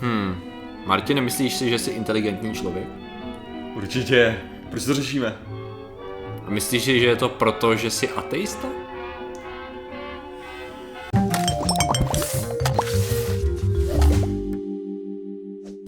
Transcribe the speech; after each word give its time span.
Hmm. 0.00 0.40
Martin, 0.86 1.20
myslíš 1.20 1.54
si, 1.54 1.70
že 1.70 1.78
jsi 1.78 1.90
inteligentní 1.90 2.54
člověk? 2.54 2.86
Určitě. 3.74 4.40
Proč 4.70 4.84
to 4.84 4.94
řešíme? 4.94 5.36
A 6.46 6.50
myslíš 6.50 6.82
si, 6.82 7.00
že 7.00 7.06
je 7.06 7.16
to 7.16 7.28
proto, 7.28 7.76
že 7.76 7.90
jsi 7.90 8.08
ateista? 8.08 8.68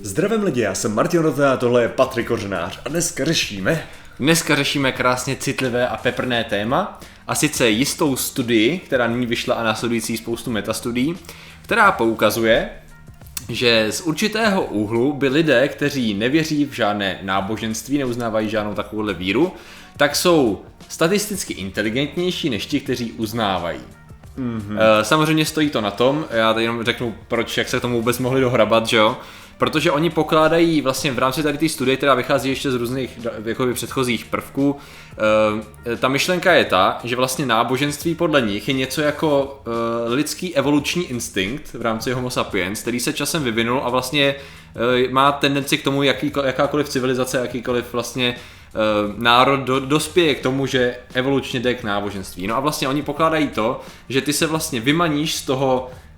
Zdravím 0.02 0.42
lidi, 0.42 0.60
já 0.60 0.74
jsem 0.74 0.94
Martin 0.94 1.20
Rota 1.20 1.52
a 1.52 1.56
tohle 1.56 1.82
je 1.82 1.88
Patrik 1.88 2.26
Kořenář 2.26 2.80
a 2.84 2.88
dneska 2.88 3.24
řešíme... 3.24 3.86
Dneska 4.18 4.56
řešíme 4.56 4.92
krásně 4.92 5.36
citlivé 5.36 5.88
a 5.88 5.96
peprné 5.96 6.44
téma, 6.44 7.00
a 7.26 7.34
sice 7.34 7.70
jistou 7.70 8.16
studii, 8.16 8.78
která 8.78 9.06
nyní 9.06 9.26
vyšla 9.26 9.54
a 9.54 9.64
následující 9.64 10.16
spoustu 10.16 10.50
metastudií, 10.50 11.16
která 11.62 11.92
poukazuje, 11.92 12.70
že 13.48 13.92
z 13.92 14.00
určitého 14.00 14.64
úhlu 14.64 15.12
by 15.12 15.28
lidé, 15.28 15.68
kteří 15.68 16.14
nevěří 16.14 16.64
v 16.64 16.72
žádné 16.72 17.18
náboženství, 17.22 17.98
neuznávají 17.98 18.48
žádnou 18.48 18.74
takovouhle 18.74 19.14
víru, 19.14 19.52
tak 19.96 20.16
jsou 20.16 20.62
statisticky 20.88 21.54
inteligentnější 21.54 22.50
než 22.50 22.66
ti, 22.66 22.80
kteří 22.80 23.12
uznávají. 23.12 23.80
Mm-hmm. 24.38 24.78
Samozřejmě 25.02 25.46
stojí 25.46 25.70
to 25.70 25.80
na 25.80 25.90
tom, 25.90 26.26
já 26.30 26.52
tady 26.52 26.64
jenom 26.64 26.84
řeknu, 26.84 27.14
proč, 27.28 27.58
jak 27.58 27.68
se 27.68 27.78
k 27.78 27.80
tomu 27.82 27.96
vůbec 27.96 28.18
mohli 28.18 28.40
dohrabat, 28.40 28.86
že 28.86 28.96
jo? 28.96 29.16
Protože 29.60 29.92
oni 29.92 30.10
pokládají 30.10 30.80
vlastně 30.80 31.12
v 31.12 31.18
rámci 31.18 31.42
tady 31.42 31.58
té 31.58 31.68
studie, 31.68 31.96
která 31.96 32.14
vychází 32.14 32.48
ještě 32.48 32.70
z 32.70 32.74
různých 32.74 33.18
jakoby, 33.44 33.74
předchozích 33.74 34.24
prvků, 34.24 34.70
uh, 34.70 35.96
ta 35.96 36.08
myšlenka 36.08 36.52
je 36.52 36.64
ta, 36.64 37.00
že 37.04 37.16
vlastně 37.16 37.46
náboženství 37.46 38.14
podle 38.14 38.42
nich 38.42 38.68
je 38.68 38.74
něco 38.74 39.00
jako 39.00 39.60
uh, 39.66 40.12
lidský 40.12 40.56
evoluční 40.56 41.04
instinkt 41.04 41.74
v 41.74 41.82
rámci 41.82 42.12
Homo 42.12 42.30
sapiens, 42.30 42.82
který 42.82 43.00
se 43.00 43.12
časem 43.12 43.44
vyvinul 43.44 43.80
a 43.84 43.88
vlastně 43.88 44.34
uh, 45.04 45.12
má 45.12 45.32
tendenci 45.32 45.78
k 45.78 45.84
tomu, 45.84 46.02
jaký, 46.02 46.32
jakákoliv 46.44 46.88
civilizace, 46.88 47.38
jakýkoliv 47.38 47.92
vlastně 47.92 48.36
národ 49.16 49.60
do, 49.60 49.80
dospěje 49.80 50.34
k 50.34 50.42
tomu, 50.42 50.66
že 50.66 50.96
evolučně 51.14 51.60
jde 51.60 51.74
k 51.74 51.82
náboženství. 51.82 52.46
No 52.46 52.56
a 52.56 52.60
vlastně 52.60 52.88
oni 52.88 53.02
pokládají 53.02 53.48
to, 53.48 53.80
že 54.08 54.20
ty 54.20 54.32
se 54.32 54.46
vlastně 54.46 54.80
vymaníš 54.80 55.34
z 55.34 55.42
toho 55.42 55.90
Eh, 55.90 56.09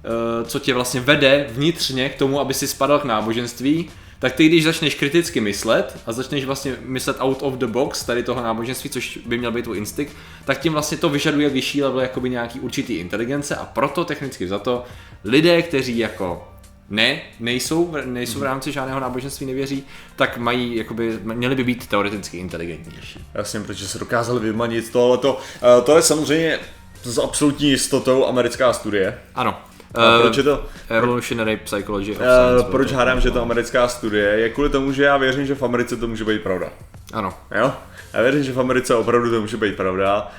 co 0.45 0.59
tě 0.59 0.75
vlastně 0.75 1.01
vede 1.01 1.47
vnitřně 1.51 2.09
k 2.09 2.19
tomu, 2.19 2.41
aby 2.41 2.55
si 2.55 2.67
spadal 2.67 2.99
k 2.99 3.05
náboženství, 3.05 3.91
tak 4.19 4.33
ty 4.33 4.49
když 4.49 4.65
začneš 4.65 4.95
kriticky 4.95 5.41
myslet 5.41 5.99
a 6.07 6.13
začneš 6.13 6.45
vlastně 6.45 6.77
myslet 6.81 7.17
out 7.21 7.43
of 7.43 7.55
the 7.55 7.67
box 7.67 8.05
tady 8.05 8.23
toho 8.23 8.43
náboženství, 8.43 8.91
což 8.91 9.19
by 9.27 9.39
měl 9.39 9.53
být 9.53 9.63
tvůj 9.63 9.79
instinkt, 9.79 10.13
tak 10.45 10.61
tím 10.61 10.73
vlastně 10.73 10.99
to 10.99 11.09
vyžaduje 11.09 11.49
vyšší 11.49 11.83
level 11.83 12.01
jakoby 12.01 12.31
nějaký 12.31 12.61
určitý 12.61 12.95
inteligence 12.95 13.57
a 13.57 13.65
proto 13.65 14.05
technicky 14.05 14.49
za 14.49 14.59
to 14.59 14.85
lidé, 15.25 15.63
kteří 15.63 15.99
jako 15.99 16.49
ne, 16.91 17.21
nejsou, 17.41 17.95
nejsou 18.05 18.39
v 18.39 18.43
rámci 18.43 18.73
žádného 18.73 19.01
náboženství, 19.01 19.47
nevěří, 19.47 19.85
tak 20.17 20.39
mají, 20.39 20.77
jakoby, 20.77 21.19
měli 21.23 21.55
by 21.55 21.65
být 21.65 21.87
teoreticky 21.87 22.39
inteligentnější. 22.39 23.25
Jasně, 23.35 23.61
protože 23.61 23.89
se 23.89 23.99
dokázali 23.99 24.41
vymanit 24.41 24.93
tohle. 24.93 25.19
To, 25.19 25.39
eh, 25.63 25.83
to 25.83 25.97
je 25.97 26.03
samozřejmě 26.03 26.59
s 27.03 27.19
absolutní 27.19 27.71
jistotou 27.71 28.27
americká 28.27 28.73
studie. 28.73 29.19
Ano. 29.35 29.59
A 29.95 30.21
proč 30.21 30.37
je 30.37 30.43
to? 30.43 30.65
Evolutionary 30.89 31.57
Psychology 31.57 32.11
of 32.11 32.17
Science. 32.17 32.71
Proč 32.71 32.93
hádám, 32.93 33.21
že 33.21 33.31
to 33.31 33.43
americká 33.43 33.89
studie? 33.89 34.25
Je 34.25 34.49
kvůli 34.49 34.69
tomu, 34.69 34.93
že 34.93 35.03
já 35.03 35.17
věřím, 35.17 35.47
že 35.47 35.55
v 35.55 35.63
Americe 35.63 35.97
to 35.97 36.09
může 36.09 36.25
být 36.25 36.43
pravda. 36.43 36.69
Ano. 37.13 37.35
Jo? 37.61 37.73
Já 38.13 38.23
věřím, 38.23 38.43
že 38.45 38.53
v 38.53 38.61
Americe 38.61 38.95
opravdu 38.95 39.31
to 39.31 39.41
může 39.41 39.57
být 39.57 39.77
pravda. 39.77 40.33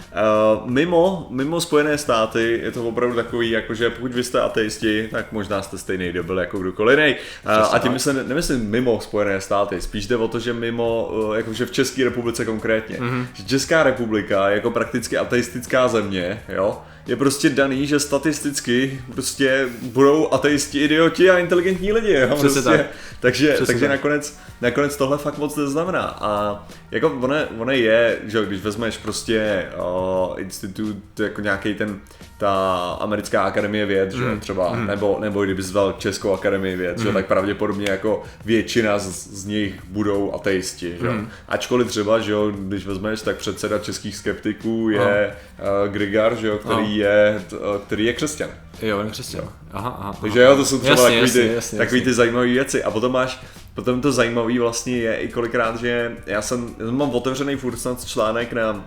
Uh, 0.64 0.70
mimo, 0.70 1.28
mimo 1.30 1.62
Spojené 1.62 1.98
státy 1.98 2.60
je 2.64 2.72
to 2.72 2.84
opravdu 2.88 3.16
takový, 3.16 3.50
jako 3.50 3.74
že 3.74 3.90
pokud 3.90 4.12
vy 4.14 4.24
jste 4.24 4.42
ateisti, 4.42 5.10
tak 5.12 5.32
možná 5.32 5.62
jste 5.62 5.78
stejný 5.78 6.12
debil 6.12 6.40
jako 6.40 6.60
kdokoliv 6.60 7.00
jiný. 7.00 7.16
Uh, 7.46 7.76
a 7.76 7.80
tím 7.80 7.92
myslím, 7.92 8.28
nemyslím 8.28 8.70
mimo 8.70 9.02
Spojené 9.02 9.42
státy, 9.42 9.82
spíš 9.82 10.08
jde 10.08 10.16
o 10.16 10.28
to, 10.28 10.40
že 10.40 10.54
mimo, 10.54 11.06
uh, 11.06 11.36
jakože 11.36 11.66
v 11.66 11.72
České 11.72 12.04
republice 12.04 12.46
konkrétně. 12.46 12.98
Mm-hmm. 12.98 13.26
Že 13.34 13.44
Česká 13.44 13.84
republika 13.84 14.50
jako 14.50 14.72
prakticky 14.72 15.18
ateistická 15.18 15.88
země, 15.88 16.44
jo, 16.50 16.82
je 17.08 17.16
prostě 17.16 17.50
daný, 17.50 17.88
že 17.88 18.00
statisticky 18.00 19.02
prostě 19.14 19.70
budou 19.82 20.34
ateisti 20.34 20.80
idioti 20.80 21.30
a 21.30 21.38
inteligentní 21.38 21.94
lidi. 21.94 22.14
Jo? 22.14 22.38
Prostě. 22.40 22.62
tak. 22.62 22.86
Takže, 23.20 23.48
Přesně 23.48 23.66
takže 23.66 23.88
tak. 23.88 23.90
nakonec, 23.90 24.40
nakonec 24.62 24.98
tohle 24.98 25.18
fakt 25.18 25.38
moc 25.38 25.56
neznamená. 25.56 26.02
A 26.02 26.64
jako 26.92 27.10
ono, 27.22 27.36
ono 27.58 27.72
je, 27.72 28.20
že 28.24 28.46
když 28.46 28.62
vezmeš 28.62 28.98
prostě 28.98 29.66
uh, 29.78 30.42
institut, 30.42 31.20
jako 31.20 31.42
nějaký 31.42 31.74
ten, 31.74 32.00
ta 32.38 32.98
americká 33.00 33.44
akademie 33.44 33.86
věd, 33.86 34.14
mm. 34.14 34.20
že 34.20 34.40
třeba, 34.40 34.74
mm. 34.74 34.88
nebo, 34.88 35.18
nebo 35.20 35.44
kdyby 35.44 35.62
zval 35.62 35.96
Českou 35.98 36.34
akademii 36.34 36.76
věd, 36.76 36.98
mm. 36.98 37.04
že 37.04 37.12
tak 37.12 37.26
pravděpodobně 37.26 37.90
jako 37.90 38.24
většina 38.46 39.00
z, 39.00 39.28
z 39.28 39.46
nich 39.46 39.74
budou 39.90 40.34
ateisti, 40.34 40.98
že 41.02 41.10
mm. 41.10 41.30
Ačkoliv 41.48 41.88
třeba, 41.88 42.20
že 42.20 42.32
jo, 42.32 42.52
když 42.56 42.86
vezmeš, 42.86 43.22
tak 43.22 43.36
předseda 43.36 43.80
českých 43.80 44.16
skeptiků 44.16 44.90
je 44.90 45.36
uh, 45.60 45.94
Grigar, 45.94 46.36
že 46.36 46.48
jo, 46.48 46.58
který 46.58 46.98
je, 46.98 47.42
který 47.88 48.06
je 48.06 48.14
křesťan. 48.14 48.50
Jo, 48.82 49.00
on 49.00 49.06
je 49.06 49.12
křesťan. 49.12 49.44
Aha, 49.72 49.98
aha, 50.00 50.18
Takže 50.22 50.42
jo, 50.42 50.56
to 50.56 50.66
jsou 50.66 50.80
třeba 50.80 51.10
jasně, 51.10 51.20
takový, 51.20 51.32
ty, 51.32 51.54
jasně, 51.54 51.78
takový 51.78 52.02
ty 52.02 52.14
zajímavé 52.14 52.48
věci. 52.48 52.84
A 52.84 52.92
potom 52.92 53.12
máš, 53.12 53.44
potom 53.74 54.02
to 54.02 54.12
zajímavé 54.12 54.60
vlastně 54.60 54.98
je 54.98 55.16
i 55.16 55.28
kolikrát, 55.28 55.80
že 55.80 56.12
já 56.26 56.42
jsem, 56.42 56.76
já 56.86 56.92
mám 56.92 57.10
otevřený 57.10 57.56
furt 57.56 57.78
snad 57.78 58.06
článek 58.06 58.54
na 58.54 58.86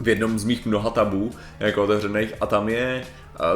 v 0.00 0.08
jednom 0.08 0.38
z 0.38 0.44
mých 0.44 0.66
mnoha 0.66 0.90
tabů, 0.90 1.30
jako 1.60 1.84
otevřených, 1.84 2.34
a 2.40 2.46
tam 2.46 2.68
je 2.68 3.04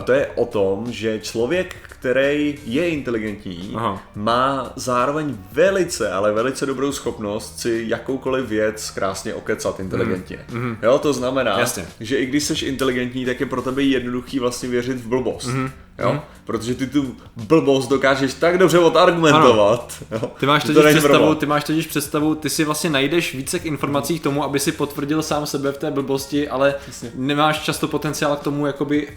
to 0.05 0.13
je 0.13 0.27
o 0.27 0.47
tom, 0.47 0.93
že 0.93 1.19
člověk, 1.19 1.77
který 1.83 2.59
je 2.67 2.89
inteligentní, 2.89 3.73
Aha. 3.77 4.03
má 4.15 4.73
zároveň 4.77 5.37
velice, 5.53 6.13
ale 6.13 6.33
velice 6.33 6.67
dobrou 6.67 6.93
schopnost 6.93 7.59
si 7.61 7.85
jakoukoliv 7.89 8.49
věc 8.49 8.91
krásně 8.91 9.35
okecat 9.35 9.81
inteligentně. 9.81 10.39
Mm. 10.51 10.77
Jo, 10.83 10.99
to 10.99 11.13
znamená, 11.13 11.59
Jasně. 11.59 11.87
že 12.01 12.17
i 12.17 12.27
když 12.27 12.45
jsi 12.45 12.67
inteligentní, 12.67 13.25
tak 13.25 13.41
je 13.41 13.47
pro 13.47 13.63
tebe 13.63 13.83
jednoduchý 13.83 14.39
vlastně 14.39 14.69
věřit 14.69 14.97
v 14.97 15.09
blbost. 15.09 15.47
Mm. 15.47 15.71
Jo? 15.99 16.11
Hmm. 16.11 16.21
Protože 16.45 16.75
ty 16.75 16.87
tu 16.87 17.17
blbost 17.37 17.89
dokážeš 17.89 18.35
tak 18.35 18.59
dobře 18.59 18.79
odargumentovat. 18.79 20.03
Jo? 20.11 20.31
Ty 20.41 20.47
máš 20.47 20.65
totiž 20.65 20.85
představu, 20.85 21.35
ty 21.35 21.47
máš 21.47 21.65
totiž 21.65 21.87
představu, 21.87 22.35
ty 22.35 22.51
si 22.51 22.65
vlastně 22.65 22.91
najdeš 22.91 23.35
více 23.35 23.59
informací 23.59 24.19
k 24.19 24.23
tomu, 24.23 24.45
aby 24.45 24.61
si 24.61 24.73
potvrdil 24.73 25.23
sám 25.23 25.47
sebe 25.47 25.73
v 25.73 25.79
té 25.79 25.91
blbosti, 25.91 26.49
ale 26.49 26.75
Jasně. 26.87 27.13
nemáš 27.15 27.61
často 27.61 27.89
potenciál 27.89 28.37
k 28.37 28.41
tomu 28.41 28.67
jakoby 28.67 29.09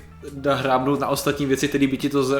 hrábnout 0.49 0.99
na 0.99 1.07
ostatní 1.07 1.45
věci, 1.45 1.67
které 1.67 1.87
by 1.87 1.97
ti 1.97 2.09
to 2.09 2.23
z, 2.23 2.31
uh, 2.31 2.39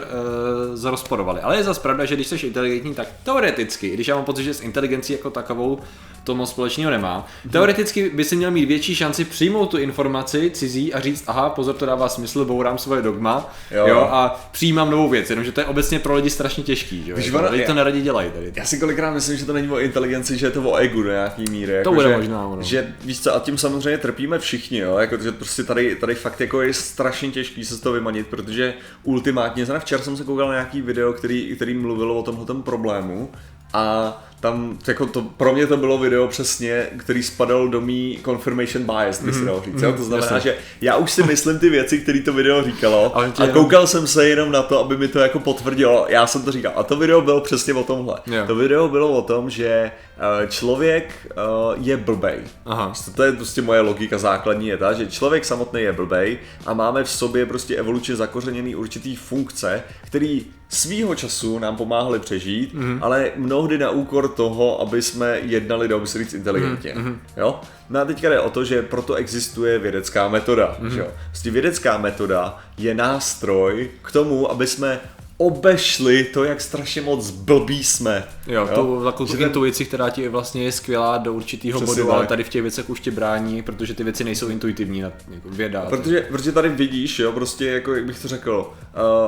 zarozporovaly. 0.74 1.42
Ale 1.42 1.58
je 1.58 1.64
zase 1.64 1.82
pravda, 1.82 2.06
že 2.06 2.16
když 2.16 2.28
jsi 2.28 2.36
inteligentní, 2.36 2.94
tak 2.94 3.08
teoreticky, 3.24 3.90
když 3.90 4.08
já 4.08 4.16
mám 4.16 4.26
pocit, 4.26 4.44
že 4.44 4.54
s 4.54 4.62
inteligencí 4.62 5.14
jako 5.14 5.30
takovou 5.30 5.80
to 6.24 6.36
moc 6.36 6.50
společného 6.50 6.92
nemá, 6.92 7.28
teoreticky 7.52 8.10
by 8.10 8.24
si 8.24 8.36
měl 8.36 8.52
mít 8.52 8.66
větší 8.66 8.96
šanci 8.96 9.26
přijmout 9.26 9.66
tu 9.66 9.78
informaci 9.78 10.52
cizí 10.54 10.94
a 10.94 11.00
říct, 11.00 11.24
aha, 11.28 11.50
pozor, 11.50 11.76
to 11.76 11.86
dává 11.86 12.10
smysl, 12.10 12.46
bourám 12.46 12.78
svoje 12.78 13.02
dogma, 13.02 13.50
jo, 13.72 13.88
jo 13.88 14.10
a 14.12 14.31
přijímám 14.52 14.92
novou 14.92 15.10
věc, 15.10 15.30
jenomže 15.30 15.52
to 15.52 15.62
je 15.62 15.66
obecně 15.66 16.00
pro 16.00 16.16
lidi 16.16 16.30
strašně 16.30 16.64
těžký, 16.64 17.04
že? 17.04 17.14
Víš, 17.14 17.26
jako, 17.26 17.52
lidi 17.52 17.66
to 17.66 17.74
neradi 17.74 18.02
dělají 18.02 18.32
tady. 18.32 18.54
Já 18.56 18.66
si 18.66 18.80
kolikrát 18.80 19.14
myslím, 19.14 19.38
že 19.38 19.46
to 19.46 19.54
není 19.54 19.70
o 19.70 19.80
inteligenci, 19.80 20.38
že 20.38 20.48
je 20.48 20.52
to 20.52 20.62
o 20.64 20.76
egu 20.76 21.04
do 21.04 21.12
nějaký 21.12 21.44
míry. 21.52 21.74
Jako, 21.74 21.90
to 21.90 21.96
bude 21.96 22.08
že, 22.08 22.18
možná, 22.18 22.42
no. 22.42 22.58
Že 22.62 22.94
víš 23.04 23.22
co, 23.22 23.36
a 23.36 23.40
tím 23.40 23.58
samozřejmě 23.58 23.98
trpíme 23.98 24.40
všichni, 24.40 24.78
jo? 24.78 24.98
Jako, 24.98 25.18
že 25.18 25.32
prostě 25.32 25.64
tady, 25.64 25.96
tady 25.96 26.16
fakt 26.16 26.42
jako 26.42 26.62
je 26.62 26.74
strašně 26.74 27.32
těžký 27.32 27.66
se 27.66 27.76
z 27.76 27.80
toho 27.80 27.94
vymanit, 27.94 28.28
protože 28.28 28.74
ultimátně, 29.04 29.66
znamená 29.66 29.80
včera 29.80 30.04
jsem 30.04 30.18
se 30.18 30.24
koukal 30.24 30.48
na 30.48 30.54
nějaký 30.54 30.82
video, 30.82 31.14
který, 31.14 31.56
který 31.56 31.74
mluvil 31.74 32.12
o 32.12 32.24
tomhle 32.24 32.64
problému 32.64 33.30
a 33.74 34.18
tam 34.42 34.78
jako 34.88 35.06
to, 35.06 35.22
pro 35.22 35.54
mě 35.54 35.68
to 35.68 35.78
bylo 35.78 35.98
video 35.98 36.28
přesně, 36.28 36.88
který 36.98 37.24
spadal 37.24 37.68
do 37.68 37.82
mý 37.82 38.20
confirmation 38.26 38.84
bias, 38.84 39.22
by 39.22 39.34
se 39.34 39.38
mhm. 39.38 39.48
dalo 39.48 39.62
říct. 39.66 39.82
Mm, 39.82 39.94
to 39.94 40.04
znamená, 40.04 40.36
jasně. 40.36 40.52
že 40.52 40.58
já 40.82 40.96
už 40.96 41.12
si 41.12 41.24
myslím 41.24 41.60
ty 41.60 41.70
věci, 41.70 42.00
které 42.00 42.20
to 42.20 42.34
video 42.34 42.64
říkalo 42.64 43.18
a, 43.18 43.24
a 43.24 43.48
koukal 43.48 43.88
jsem 43.88 44.08
se 44.08 44.28
jenom 44.28 44.52
na 44.52 44.62
to, 44.62 44.80
aby 44.80 44.98
mi 44.98 45.08
to 45.08 45.20
jako 45.20 45.40
potvrdilo. 45.40 46.06
Já 46.10 46.28
jsem 46.28 46.44
to 46.44 46.52
říkal. 46.52 46.74
A 46.76 46.84
to 46.84 46.96
video 46.96 47.22
bylo 47.22 47.42
přesně 47.42 47.74
o 47.74 47.84
tomhle. 47.84 48.20
Yeah. 48.28 48.48
To 48.48 48.56
video 48.56 48.90
bylo 48.90 49.12
o 49.12 49.22
tom, 49.22 49.50
že 49.50 49.68
eh, 49.72 50.48
člověk 50.48 51.28
eh, 51.30 51.34
je 51.78 51.98
blbej. 51.98 52.40
Aha. 52.66 52.94
To 53.16 53.24
je 53.24 53.32
prostě 53.32 53.62
moje 53.62 53.82
logika 53.82 54.18
základní 54.18 54.68
je 54.68 54.78
ta, 54.78 54.94
že 54.94 55.08
člověk 55.08 55.46
samotný 55.46 55.82
je 55.82 55.94
blbej 55.94 56.38
a 56.66 56.74
máme 56.74 57.04
v 57.04 57.10
sobě 57.10 57.46
prostě 57.46 57.76
evolučně 57.76 58.16
zakořeněný 58.16 58.76
určitý 58.76 59.16
funkce, 59.16 59.84
který 60.02 60.46
svýho 60.72 61.16
času 61.16 61.60
nám 61.60 61.76
pomáhali 61.76 62.20
přežít, 62.20 62.74
mm-hmm. 62.74 63.00
ale 63.02 63.32
mnohdy 63.36 63.78
na 63.78 63.90
úkor 63.90 64.28
toho, 64.28 64.82
aby 64.82 65.02
jsme 65.02 65.40
jednali, 65.40 65.88
dalo 65.88 66.02
by 66.02 66.08
se 66.08 66.20
říct, 66.20 66.34
inteligentně. 66.34 66.94
Mm-hmm. 66.94 67.16
Jo? 67.38 67.60
No 67.90 68.00
a 68.00 68.06
teďka 68.06 68.30
jde 68.30 68.40
o 68.40 68.50
to, 68.50 68.66
že 68.66 68.82
proto 68.82 69.14
existuje 69.14 69.80
vědecká 69.80 70.28
metoda. 70.28 70.78
Mm-hmm. 70.82 70.90
Že 70.90 71.00
jo? 71.00 71.08
Vlastně 71.28 71.52
vědecká 71.52 71.98
metoda 71.98 72.60
je 72.78 72.94
nástroj 72.94 73.90
k 74.02 74.12
tomu, 74.12 74.52
aby 74.52 74.68
jsme 74.68 75.00
obešli 75.42 76.24
to, 76.24 76.44
jak 76.44 76.62
strašně 76.62 77.02
moc 77.02 77.30
blbí 77.30 77.84
jsme. 77.84 78.24
Jo, 78.48 78.68
jo? 78.72 78.76
tu 78.76 79.04
takovou 79.04 79.32
tu 79.32 79.38
intuici, 79.38 79.86
která 79.86 80.10
ti 80.10 80.28
vlastně 80.28 80.64
je 80.64 80.72
skvělá 80.72 81.18
do 81.18 81.34
určitého 81.34 81.82
bodu, 81.82 82.06
tak. 82.06 82.16
ale 82.16 82.28
tady 82.28 82.44
v 82.44 82.50
těch 82.50 82.62
věcech 82.62 82.90
už 82.90 83.00
ti 83.00 83.12
brání, 83.12 83.62
protože 83.62 83.94
ty 83.94 84.04
věci 84.04 84.24
nejsou 84.24 84.48
intuitivní, 84.48 85.00
jako 85.00 85.16
věda. 85.46 85.86
Protože, 85.90 86.22
protože 86.22 86.52
tady 86.52 86.70
vidíš, 86.70 87.20
jo, 87.20 87.32
prostě 87.32 87.66
jako, 87.66 87.96
jak 87.96 88.06
bych 88.06 88.20
to 88.20 88.28
řekl, 88.28 88.74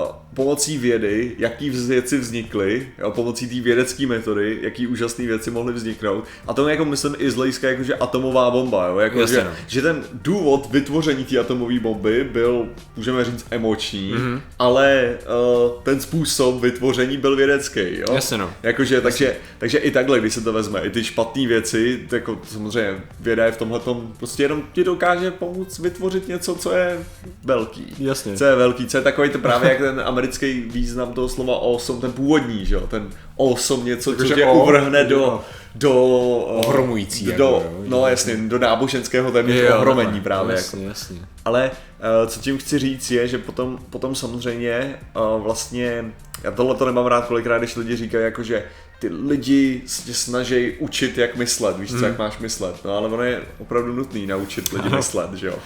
uh, 0.01 0.11
pomocí 0.33 0.77
vědy, 0.77 1.35
jaký 1.37 1.69
věci 1.69 2.17
vznikly, 2.17 2.87
jo, 2.99 3.11
pomocí 3.11 3.47
té 3.47 3.59
vědecké 3.59 4.07
metody, 4.07 4.59
jaký 4.61 4.87
úžasné 4.87 5.25
věci 5.25 5.51
mohly 5.51 5.73
vzniknout. 5.73 6.23
A 6.47 6.53
to 6.53 6.69
jako 6.69 6.85
myslím 6.85 7.15
i 7.17 7.31
z 7.31 7.35
hlediska 7.35 7.69
jakože 7.69 7.95
atomová 7.95 8.51
bomba, 8.51 8.87
jo, 8.87 8.97
jako, 8.97 9.19
Jasně, 9.19 9.35
že, 9.35 9.43
no. 9.43 9.51
že, 9.67 9.81
ten 9.81 10.03
důvod 10.13 10.67
vytvoření 10.71 11.23
té 11.23 11.39
atomové 11.39 11.79
bomby 11.79 12.23
byl, 12.23 12.67
můžeme 12.97 13.25
říct, 13.25 13.45
emoční, 13.51 14.13
mm-hmm. 14.13 14.41
ale 14.59 15.17
uh, 15.65 15.81
ten 15.83 15.99
způsob 16.03 16.61
vytvoření 16.61 17.17
byl 17.17 17.35
vědecký, 17.35 17.79
jo. 17.79 18.13
Jasně, 18.13 18.37
no. 18.37 18.53
Jakože, 18.63 18.95
Jasně. 18.95 19.03
takže, 19.03 19.35
takže 19.57 19.77
i 19.77 19.91
takhle, 19.91 20.19
když 20.19 20.33
se 20.33 20.41
to 20.41 20.53
vezme, 20.53 20.81
i 20.81 20.89
ty 20.89 21.03
špatné 21.03 21.47
věci, 21.47 21.99
jako 22.11 22.41
samozřejmě 22.47 23.03
věda 23.19 23.45
je 23.45 23.51
v 23.51 23.57
tomhle 23.57 23.79
prostě 24.17 24.43
jenom 24.43 24.63
ti 24.73 24.83
dokáže 24.83 25.31
pomoct 25.31 25.79
vytvořit 25.79 26.27
něco, 26.27 26.55
co 26.55 26.71
je 26.71 26.99
velký. 27.43 27.95
Jasně. 27.99 28.37
Co 28.37 28.45
je 28.45 28.55
velký, 28.55 28.87
co 28.87 28.97
je 28.97 29.03
takový 29.03 29.29
to 29.29 29.39
právě 29.39 29.69
jak 29.69 29.77
ten 29.77 30.01
americký 30.05 30.61
význam 30.61 31.13
toho 31.13 31.29
slova 31.29 31.55
awesome, 31.55 32.01
ten 32.01 32.11
původní, 32.11 32.65
že 32.65 32.75
jo, 32.75 32.87
ten 32.87 33.09
awesome 33.39 33.83
něco, 33.83 34.15
co 34.15 34.23
tě 34.23 34.45
uvrhne 34.45 35.03
do, 35.03 35.41
do 35.75 35.93
ohromující. 36.39 37.25
Do, 37.25 37.31
jako, 37.31 37.43
jo, 37.43 37.83
no 37.87 38.07
jasně, 38.07 38.37
do 38.37 38.59
náboženského 38.59 39.31
téměř 39.31 39.71
ohromení 39.71 40.17
no, 40.17 40.23
právě. 40.23 40.55
Jasně, 40.55 40.79
jako. 40.79 40.89
jasně. 40.89 41.19
Ale 41.45 41.71
uh, 41.71 42.29
co 42.29 42.39
tím 42.39 42.57
chci 42.57 42.79
říct 42.79 43.11
je, 43.11 43.27
že 43.27 43.37
potom, 43.37 43.79
potom 43.89 44.15
samozřejmě 44.15 44.99
uh, 45.35 45.43
vlastně, 45.43 46.05
já 46.43 46.51
tohle 46.51 46.75
to 46.75 46.85
nemám 46.85 47.05
rád 47.05 47.25
kolikrát, 47.25 47.57
když 47.57 47.75
lidi 47.75 47.95
říkají 47.95 48.23
jako, 48.23 48.43
že 48.43 48.63
ty 48.99 49.09
lidi 49.09 49.81
se 49.85 50.13
snaží 50.13 50.71
učit, 50.79 51.17
jak 51.17 51.35
myslet, 51.35 51.77
víš 51.77 51.89
co, 51.89 51.95
hmm. 51.95 52.05
jak 52.05 52.17
máš 52.17 52.37
myslet. 52.37 52.75
No 52.85 52.97
ale 52.97 53.07
ono 53.07 53.23
je 53.23 53.41
opravdu 53.59 53.93
nutný 53.93 54.27
naučit 54.27 54.73
lidi 54.73 54.89
myslet, 54.89 55.33
že 55.33 55.47
jo. 55.47 55.59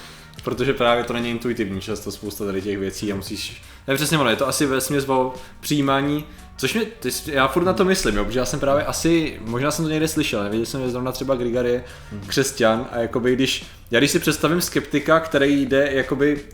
Protože 0.44 0.74
právě 0.74 1.04
to 1.04 1.14
není 1.14 1.30
intuitivní 1.30 1.82
často 1.82 2.12
spousta 2.12 2.46
tady 2.46 2.62
těch 2.62 2.78
věcí 2.78 3.12
a 3.12 3.16
musíš... 3.16 3.62
Ne, 3.88 3.96
přesně 3.96 4.18
ono, 4.18 4.30
je 4.30 4.36
to 4.36 4.48
asi 4.48 4.66
ve 4.66 4.80
o 5.08 5.34
přijímání 5.60 6.26
Což 6.58 6.74
mi, 6.74 6.86
ty, 6.86 7.10
já 7.26 7.48
furt 7.48 7.64
na 7.64 7.74
to 7.74 7.86
myslím, 7.86 8.16
jo, 8.16 8.26
protože 8.26 8.40
já 8.40 8.46
jsem 8.46 8.60
právě 8.60 8.84
asi, 8.84 9.40
možná 9.42 9.72
jsem 9.72 9.86
to 9.86 9.92
někde 9.92 10.08
slyšel, 10.08 10.44
nevěděl 10.44 10.66
jsem, 10.66 10.82
že 10.82 10.90
zrovna 10.90 11.12
třeba 11.12 11.36
Grigar 11.36 11.66
je 11.66 11.84
křesťan 12.28 12.88
a 12.92 13.00
jakoby 13.00 13.36
když, 13.36 13.66
já 13.92 14.00
když 14.00 14.12
si 14.12 14.20
představím 14.20 14.62
skeptika, 14.62 15.20
který 15.20 15.66
jde 15.66 15.90
jakoby 15.92 16.46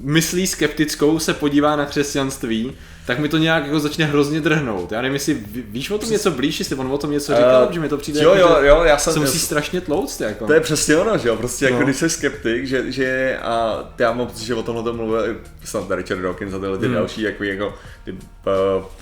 myslí 0.00 0.46
skeptickou, 0.46 1.18
se 1.18 1.34
podívá 1.34 1.76
na 1.76 1.86
křesťanství, 1.86 2.72
tak 3.06 3.18
mi 3.18 3.28
to 3.28 3.36
nějak 3.36 3.64
jako 3.64 3.80
začne 3.80 4.04
hrozně 4.04 4.40
drhnout. 4.40 4.92
Já 4.92 5.02
nevím, 5.02 5.14
jestli 5.14 5.34
víš 5.52 5.90
o 5.90 5.98
tom 5.98 6.10
něco 6.10 6.30
blíž, 6.30 6.58
jestli 6.58 6.76
on 6.76 6.92
o 6.92 6.98
tom 6.98 7.10
něco 7.10 7.36
říkal, 7.36 7.64
uh, 7.66 7.72
že 7.72 7.80
mi 7.80 7.88
to 7.88 7.96
přijde 7.96 8.22
jo, 8.22 8.34
jako, 8.34 8.48
jo, 8.48 8.58
jo, 8.62 8.82
já 8.84 8.98
jsem, 8.98 9.12
se 9.12 9.20
musí 9.20 9.38
strašně 9.38 9.80
tlouct. 9.80 10.20
Jako. 10.20 10.46
To 10.46 10.52
je 10.52 10.60
přesně 10.60 10.96
ono, 10.96 11.18
že 11.18 11.28
jo, 11.28 11.36
prostě 11.36 11.64
jako 11.64 11.78
no. 11.78 11.84
když 11.84 11.96
jsi 11.96 12.10
skeptik, 12.10 12.66
že, 12.66 12.92
že 12.92 13.38
a 13.42 13.84
já 13.98 14.12
mám 14.12 14.26
pocit, 14.26 14.44
že 14.44 14.54
o 14.54 14.62
tomhle 14.62 14.84
to 14.84 14.92
mluvil 14.92 15.36
snad 15.64 15.90
Richard 15.90 16.20
Dawkins 16.20 16.54
a 16.54 16.58
tyhle 16.58 16.78
ty 16.78 16.86
hmm. 16.86 16.94
další, 16.94 17.22
jako, 17.22 17.44
jako 17.44 17.74
ty, 18.04 18.12
uh, 18.12 18.18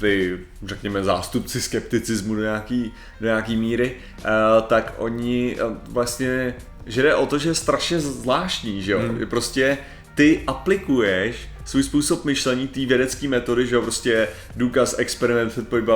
ty, 0.00 0.38
řekněme, 0.66 1.04
zástupci 1.04 1.60
skepticismu 1.60 2.34
do 2.34 2.40
nějaký, 2.40 2.92
do 3.20 3.26
nějaký 3.26 3.56
míry, 3.56 3.92
uh, 4.18 4.62
tak 4.66 4.94
oni 4.98 5.56
uh, 5.56 5.76
vlastně, 5.88 6.54
že 6.86 7.02
jde 7.02 7.14
o 7.14 7.26
to, 7.26 7.38
že 7.38 7.48
je 7.48 7.54
strašně 7.54 8.00
zvláštní, 8.00 8.82
že 8.82 8.92
jo, 8.92 8.98
hmm. 8.98 9.26
prostě 9.26 9.78
ty 10.14 10.42
aplikuješ 10.46 11.48
svůj 11.64 11.82
způsob 11.82 12.24
myšlení 12.24 12.68
té 12.68 12.86
vědecké 12.86 13.28
metody, 13.28 13.66
že 13.66 13.74
jo, 13.74 13.82
prostě 13.82 14.28
důkaz, 14.56 14.94
experiment, 14.98 15.52
předpověď, 15.52 15.86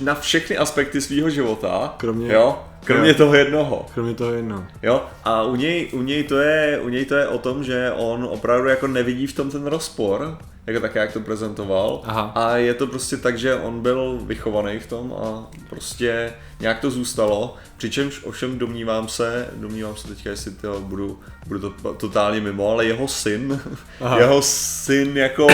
na 0.00 0.14
všechny 0.14 0.56
aspekty 0.56 1.00
svého 1.00 1.30
života. 1.30 1.94
Kromě, 1.96 2.32
jo, 2.32 2.64
kromě 2.84 3.08
jo. 3.08 3.14
toho 3.14 3.34
jednoho. 3.34 3.86
Kromě 3.94 4.14
toho 4.14 4.32
jednoho. 4.32 4.64
Jo, 4.82 5.02
a 5.24 5.42
u 5.42 5.56
něj, 5.56 5.88
u, 5.92 6.02
něj 6.02 6.24
to 6.24 6.38
je, 6.38 6.80
u 6.82 6.88
něj 6.88 7.04
to 7.04 7.14
je 7.14 7.28
o 7.28 7.38
tom, 7.38 7.64
že 7.64 7.92
on 7.96 8.28
opravdu 8.30 8.68
jako 8.68 8.86
nevidí 8.86 9.26
v 9.26 9.36
tom 9.36 9.50
ten 9.50 9.66
rozpor, 9.66 10.38
jako 10.66 10.80
tak, 10.80 10.94
jak 10.94 11.12
to 11.12 11.20
prezentoval. 11.20 12.00
Aha. 12.04 12.32
A 12.34 12.56
je 12.56 12.74
to 12.74 12.86
prostě 12.86 13.16
tak, 13.16 13.38
že 13.38 13.54
on 13.54 13.80
byl 13.80 14.18
vychovaný 14.22 14.78
v 14.78 14.86
tom 14.86 15.12
a 15.12 15.46
prostě 15.68 16.32
nějak 16.60 16.80
to 16.80 16.90
zůstalo. 16.90 17.56
Přičemž 17.76 18.20
ovšem 18.24 18.58
domnívám 18.58 19.08
se, 19.08 19.48
domnívám 19.56 19.96
se 19.96 20.08
teďka, 20.08 20.30
jestli 20.30 20.50
to 20.50 20.80
budu, 20.80 21.20
budu 21.46 21.70
to 21.70 21.94
totálně 21.94 22.40
mimo, 22.40 22.70
ale 22.70 22.86
jeho 22.86 23.08
syn, 23.08 23.60
Aha. 24.00 24.18
jeho 24.18 24.42
syn 24.42 25.16
jako, 25.16 25.46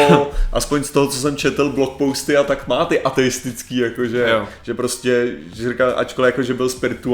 aspoň 0.53 0.85
z 0.85 0.91
toho, 0.91 1.07
co 1.09 1.19
jsem 1.19 1.37
četl 1.37 1.69
blogposty 1.69 2.37
a 2.37 2.45
tak 2.45 2.69
má 2.69 2.85
ty 2.85 3.01
ateistický, 3.01 3.77
jakože, 3.77 4.41
že 4.63 4.75
prostě, 4.75 5.37
že 5.55 5.69
říká, 5.69 5.93
ačkoliv 5.93 6.27
jako, 6.27 6.43
že 6.43 6.55
byl 6.55 6.69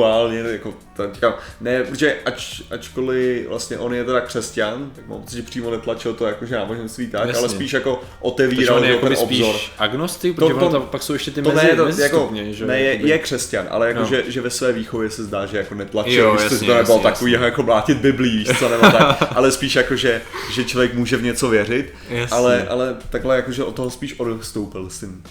spirituálně, 0.06 0.38
jako, 0.38 0.74
říkám, 1.14 1.34
ne, 1.60 1.84
protože 1.84 2.16
ač, 2.24 2.60
ačkoliv 2.70 3.48
vlastně 3.48 3.78
on 3.78 3.94
je 3.94 4.04
teda 4.04 4.20
křesťan, 4.20 4.90
tak 4.96 5.08
mám 5.08 5.20
pocit, 5.20 5.36
že 5.36 5.42
přímo 5.42 5.70
netlačil 5.70 6.14
to 6.14 6.26
jakože 6.26 6.54
náboženství 6.54 7.06
tak, 7.06 7.28
Jasně. 7.28 7.38
ale 7.38 7.48
spíš 7.48 7.72
jako 7.72 8.00
otevíral 8.20 8.80
ten 8.80 8.90
jako 8.90 9.20
obzor. 9.20 9.54
agnostik, 9.78 10.36
protože 10.36 10.54
to, 10.54 10.70
to, 10.70 10.80
pak 10.80 11.02
jsou 11.02 11.12
ještě 11.12 11.30
ty 11.30 11.42
to 11.42 11.52
mezi, 11.52 11.66
ne, 11.66 11.76
to, 11.76 12.02
jako, 12.02 12.18
stupně, 12.18 12.52
že? 12.52 12.66
Ne, 12.66 12.80
je, 12.80 13.06
je 13.06 13.18
křesťan, 13.18 13.66
ale 13.70 13.88
jako, 13.88 14.00
no. 14.00 14.06
že, 14.06 14.24
že 14.28 14.40
ve 14.40 14.50
své 14.50 14.72
výchově 14.72 15.10
se 15.10 15.24
zdá, 15.24 15.46
že 15.46 15.56
jako 15.56 15.74
netlačil, 15.74 16.24
jo, 16.24 16.36
jasně, 16.42 16.66
to 16.66 16.74
nebylo 16.74 16.98
takový 16.98 17.32
jasně. 17.32 17.44
jako 17.44 17.62
mlátit 17.62 17.98
Biblí, 17.98 18.36
víš 18.36 18.58
co, 18.58 18.68
nebo 18.68 18.82
tak, 18.82 19.28
ale 19.34 19.52
spíš 19.52 19.76
jako, 19.76 19.96
že, 19.96 20.22
že 20.52 20.64
člověk 20.64 20.94
může 20.94 21.16
v 21.16 21.22
něco 21.22 21.48
věřit, 21.48 21.94
ale, 22.30 22.66
ale 22.68 22.96
takhle 23.10 23.36
jako, 23.36 23.52
že 23.52 23.64
od 23.64 23.74
toho 23.74 23.90
spíš 23.90 24.20
odstoupil 24.20 24.90
syn. 24.90 25.22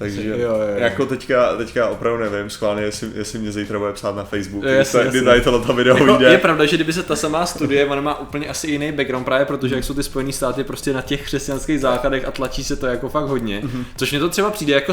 Takže 0.00 0.28
jo, 0.28 0.36
jo, 0.38 0.54
jo. 0.54 0.74
jako 0.76 1.06
teďka, 1.06 1.56
teďka 1.56 1.88
opravdu 1.88 2.22
nevím 2.30 2.50
schválně, 2.50 2.82
jestli, 2.82 3.08
jestli 3.14 3.38
mě 3.38 3.52
zítra 3.52 3.78
bude 3.78 3.92
psát 3.92 4.16
na 4.16 4.24
Facebook, 4.24 4.64
jo, 4.64 4.70
jasně, 4.70 5.00
kdy 5.04 5.22
tady 5.22 5.40
tohle 5.40 5.74
video 5.74 5.96
jako, 5.96 6.16
vyjde. 6.16 6.32
Je 6.32 6.38
pravda, 6.38 6.66
že 6.66 6.76
kdyby 6.76 6.92
se 6.92 7.02
ta 7.02 7.16
samá 7.16 7.46
studie, 7.46 7.86
ona 7.86 8.00
má 8.00 8.20
úplně 8.20 8.48
asi 8.48 8.70
jiný 8.70 8.92
background 8.92 9.24
právě, 9.24 9.46
protože 9.46 9.74
jak 9.74 9.84
jsou 9.84 9.94
ty 9.94 10.02
Spojené 10.02 10.32
státy 10.32 10.64
prostě 10.64 10.92
na 10.92 11.02
těch 11.02 11.24
křesťanských 11.24 11.80
základech 11.80 12.28
a 12.28 12.30
tlačí 12.30 12.64
se 12.64 12.76
to 12.76 12.86
jako 12.86 13.08
fakt 13.08 13.24
hodně, 13.24 13.60
mm-hmm. 13.60 13.84
což 13.96 14.10
mě 14.10 14.20
to 14.20 14.28
třeba 14.28 14.50
přijde 14.50 14.74
jako 14.74 14.92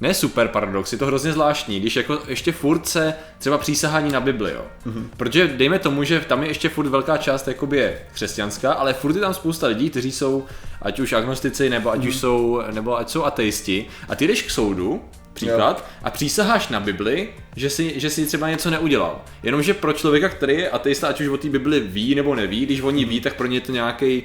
ne 0.00 0.14
super 0.14 0.48
paradox, 0.48 0.92
je 0.92 0.98
to 0.98 1.06
hrozně 1.06 1.32
zvláštní, 1.32 1.80
když 1.80 1.96
jako 1.96 2.18
ještě 2.28 2.52
furt 2.52 2.88
se 2.88 3.14
třeba 3.38 3.58
přísahání 3.58 4.12
na 4.12 4.20
Bibli, 4.20 4.52
jo. 4.52 4.64
Mm-hmm. 4.86 5.04
Protože 5.16 5.48
dejme 5.48 5.78
tomu, 5.78 6.04
že 6.04 6.20
tam 6.20 6.42
je 6.42 6.48
ještě 6.48 6.68
furt 6.68 6.88
velká 6.88 7.16
část 7.16 7.48
jakoby 7.48 7.76
je 7.76 7.98
křesťanská, 8.12 8.72
ale 8.72 8.94
furt 8.94 9.14
je 9.14 9.20
tam 9.20 9.34
spousta 9.34 9.66
lidí, 9.66 9.90
kteří 9.90 10.12
jsou 10.12 10.44
ať 10.82 11.00
už 11.00 11.12
agnostici, 11.12 11.70
nebo 11.70 11.90
ať 11.90 12.00
mm-hmm. 12.00 12.08
už 12.08 12.14
mhm. 12.14 12.20
jsou, 12.20 12.62
nebo 12.72 12.98
ať 12.98 13.10
jsou 13.10 13.24
ateisti 13.24 13.86
a 14.08 14.14
ty 14.14 14.26
jdeš 14.26 14.42
k 14.42 14.50
soudu, 14.50 15.02
příklad, 15.38 15.78
jo. 15.78 15.98
a 16.02 16.10
přísaháš 16.10 16.68
na 16.68 16.80
Bibli, 16.80 17.28
že 17.56 17.70
si, 17.70 18.00
že 18.00 18.10
si 18.10 18.26
třeba 18.26 18.50
něco 18.50 18.70
neudělal. 18.70 19.20
Jenomže 19.42 19.74
pro 19.74 19.92
člověka, 19.92 20.28
který 20.28 20.54
je 20.54 20.70
ateista, 20.70 21.08
ať 21.08 21.20
už 21.20 21.28
o 21.28 21.36
té 21.36 21.48
Bibli 21.48 21.80
ví 21.80 22.14
nebo 22.14 22.34
neví, 22.34 22.66
když 22.66 22.80
oni 22.80 23.04
ví, 23.04 23.20
tak 23.20 23.34
pro 23.34 23.46
ně 23.46 23.56
je 23.56 23.60
to 23.60 23.72
nějaký 23.72 24.22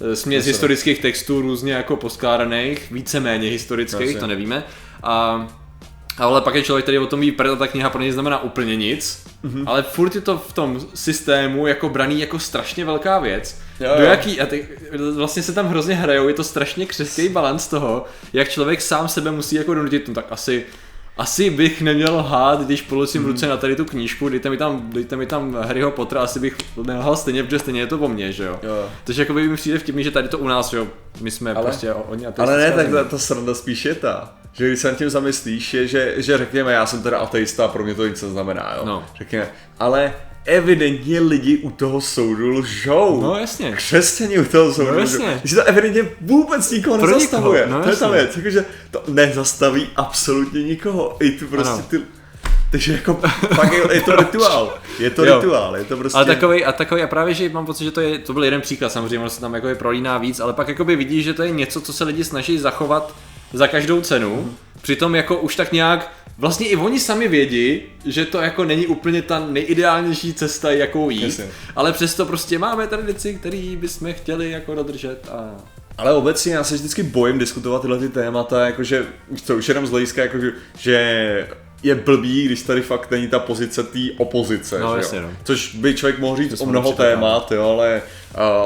eh, 0.00 0.16
směs 0.16 0.46
historických 0.46 0.98
textů 0.98 1.40
různě 1.40 1.72
jako 1.72 1.96
poskládaných, 1.96 2.90
víceméně 2.90 3.50
historických, 3.50 4.06
Jasně. 4.06 4.20
to 4.20 4.26
nevíme. 4.26 4.64
A, 5.02 5.48
ale 6.18 6.40
pak 6.40 6.54
je 6.54 6.62
člověk, 6.62 6.84
který 6.84 6.98
o 6.98 7.06
tom 7.06 7.20
ví, 7.20 7.32
ta 7.58 7.66
kniha 7.66 7.90
pro 7.90 8.02
něj 8.02 8.12
znamená 8.12 8.42
úplně 8.42 8.76
nic, 8.76 9.26
mm-hmm. 9.44 9.64
ale 9.66 9.82
furt 9.82 10.14
je 10.14 10.20
to 10.20 10.38
v 10.38 10.52
tom 10.52 10.86
systému 10.94 11.66
jako 11.66 11.88
braný 11.88 12.20
jako 12.20 12.38
strašně 12.38 12.84
velká 12.84 13.18
věc. 13.18 13.58
Jo, 13.80 13.90
jo. 13.90 13.98
Do 13.98 14.04
jaký, 14.04 14.40
a 14.40 14.46
ty, 14.46 14.68
vlastně 15.14 15.42
se 15.42 15.52
tam 15.52 15.66
hrozně 15.66 15.94
hrajou, 15.94 16.28
je 16.28 16.34
to 16.34 16.44
strašně 16.44 16.86
křeský 16.86 17.28
balans 17.28 17.68
toho, 17.68 18.04
jak 18.32 18.48
člověk 18.48 18.82
sám 18.82 19.08
sebe 19.08 19.30
musí 19.30 19.56
jako 19.56 19.74
donutit, 19.74 20.08
no 20.08 20.14
tak 20.14 20.26
asi 20.30 20.64
asi 21.18 21.50
bych 21.50 21.82
neměl 21.82 22.16
lhát, 22.16 22.60
když 22.60 22.82
položím 22.82 23.22
hmm. 23.22 23.30
ruce 23.30 23.46
na 23.46 23.56
tady 23.56 23.76
tu 23.76 23.84
knížku, 23.84 24.28
dejte 24.28 24.50
mi 24.50 24.56
tam, 24.56 24.90
dejte 24.92 25.16
mi 25.16 25.26
tam 25.26 25.54
Harryho 25.54 25.90
Pottera, 25.90 26.20
asi 26.20 26.40
bych 26.40 26.56
nelhal 26.82 27.16
stejně, 27.16 27.44
protože 27.44 27.58
stejně 27.58 27.80
je 27.80 27.86
to 27.86 27.98
po 27.98 28.08
mně, 28.08 28.32
že 28.32 28.44
jo. 28.44 28.58
jo. 28.62 28.88
Takže 29.04 29.22
jako 29.22 29.34
by 29.34 29.48
mi 29.48 29.56
přijde 29.56 29.78
vtipný, 29.78 30.04
že 30.04 30.10
tady 30.10 30.28
to 30.28 30.38
u 30.38 30.48
nás, 30.48 30.70
že 30.70 30.76
jo, 30.76 30.86
my 31.20 31.30
jsme 31.30 31.54
ale, 31.54 31.64
prostě 31.64 31.92
oni 31.92 32.26
Ale 32.26 32.56
ne, 32.56 32.72
tak 32.72 32.90
ta, 32.90 33.04
ta 33.04 33.18
sranda 33.18 33.54
spíš 33.54 33.84
je 33.84 33.94
ta, 33.94 34.34
že 34.52 34.68
když 34.68 34.80
se 34.80 34.88
nad 34.88 34.98
tím 34.98 35.10
zamyslíš, 35.10 35.74
je, 35.74 35.86
že, 35.86 36.14
že 36.16 36.38
řekněme, 36.38 36.72
já 36.72 36.86
jsem 36.86 37.02
teda 37.02 37.18
ateista, 37.18 37.68
pro 37.68 37.84
mě 37.84 37.94
to 37.94 38.06
nic 38.06 38.22
neznamená, 38.22 38.74
jo. 38.76 38.82
No. 38.84 39.04
Řekněme, 39.18 39.48
ale 39.78 40.14
evidentně 40.48 41.20
lidi 41.20 41.56
u 41.56 41.70
toho 41.70 42.00
soudu 42.00 42.48
lžou. 42.48 43.20
No 43.22 43.38
jasně. 43.38 43.72
Křesťani 43.72 44.38
u 44.38 44.44
toho 44.44 44.74
soudu 44.74 44.92
no, 44.92 44.98
jasně. 44.98 45.26
lžou. 45.26 45.40
Že 45.44 45.56
to 45.56 45.64
evidentně 45.64 46.08
vůbec 46.20 46.70
nikoho 46.70 46.98
Pro 46.98 47.06
nezastavuje. 47.06 47.60
Nikoho. 47.60 47.78
No, 47.78 47.84
to 47.84 47.90
je 47.90 47.96
ta 47.96 48.08
věc, 48.08 48.36
že 48.36 48.64
to 48.90 49.02
nezastaví 49.08 49.88
absolutně 49.96 50.62
nikoho. 50.62 51.16
I 51.20 51.30
tu 51.30 51.46
prostě 51.46 51.72
ano. 51.72 51.84
ty 51.90 52.02
takže 52.70 52.92
jako 52.92 53.14
fakt 53.54 53.72
je, 53.72 53.94
je 53.94 54.00
to 54.00 54.16
rituál. 54.16 54.78
Je 54.98 55.10
to 55.10 55.24
jo. 55.24 55.40
rituál, 55.40 55.76
je 55.76 55.84
to 55.84 55.96
prostě... 55.96 56.16
Ale 56.16 56.26
takový, 56.26 56.64
a 56.64 56.72
takový, 56.72 57.02
a 57.02 57.06
právě, 57.06 57.34
že 57.34 57.48
mám 57.48 57.66
pocit, 57.66 57.84
že 57.84 57.90
to 57.90 58.00
je, 58.00 58.18
to 58.18 58.32
byl 58.32 58.44
jeden 58.44 58.60
příklad, 58.60 58.92
samozřejmě, 58.92 59.18
on 59.18 59.30
se 59.30 59.40
tam 59.40 59.54
jako 59.54 59.68
je 59.68 59.74
prolíná 59.74 60.18
víc, 60.18 60.40
ale 60.40 60.52
pak 60.52 60.68
jakoby 60.68 60.96
vidí, 60.96 61.22
že 61.22 61.34
to 61.34 61.42
je 61.42 61.50
něco, 61.50 61.80
co 61.80 61.92
se 61.92 62.04
lidi 62.04 62.24
snaží 62.24 62.58
zachovat 62.58 63.14
za 63.52 63.66
každou 63.66 64.00
cenu, 64.00 64.54
přitom 64.82 65.14
jako 65.14 65.36
už 65.36 65.56
tak 65.56 65.72
nějak 65.72 66.12
vlastně 66.38 66.68
i 66.68 66.76
oni 66.76 67.00
sami 67.00 67.28
vědí, 67.28 67.82
že 68.04 68.24
to 68.24 68.38
jako 68.38 68.64
není 68.64 68.86
úplně 68.86 69.22
ta 69.22 69.46
nejideálnější 69.46 70.34
cesta, 70.34 70.70
jakou 70.70 71.10
jít, 71.10 71.22
Jasně. 71.22 71.48
ale 71.76 71.92
přesto 71.92 72.26
prostě 72.26 72.58
máme 72.58 72.86
tradici, 72.86 73.34
který 73.34 73.76
bychom 73.76 74.12
chtěli 74.12 74.50
jako 74.50 74.74
dodržet 74.74 75.28
a 75.32 75.56
Ale 75.98 76.12
obecně 76.12 76.54
já 76.54 76.64
se 76.64 76.74
vždycky 76.74 77.02
bojím 77.02 77.38
diskutovat 77.38 77.82
tyhle 77.82 77.98
ty 77.98 78.08
témata, 78.08 78.66
jakože, 78.66 79.06
co 79.44 79.56
už 79.56 79.68
jenom 79.68 79.86
z 79.86 79.90
hlediska, 79.90 80.22
jako, 80.22 80.38
že 80.78 81.46
je 81.82 81.94
blbý, 81.94 82.44
když 82.44 82.62
tady 82.62 82.82
fakt 82.82 83.10
není 83.10 83.28
ta 83.28 83.38
pozice 83.38 83.82
té 83.82 83.98
opozice, 84.16 84.78
no, 84.78 84.92
že 84.92 84.98
jasně, 84.98 85.18
jo? 85.18 85.24
no. 85.24 85.36
Což 85.44 85.74
by 85.74 85.94
člověk 85.94 86.18
mohl 86.18 86.36
říct 86.36 86.58
To 86.58 86.64
o 86.64 86.66
mnoho 86.66 86.92
témat, 86.92 87.52
jo, 87.52 87.70
ale 87.70 88.02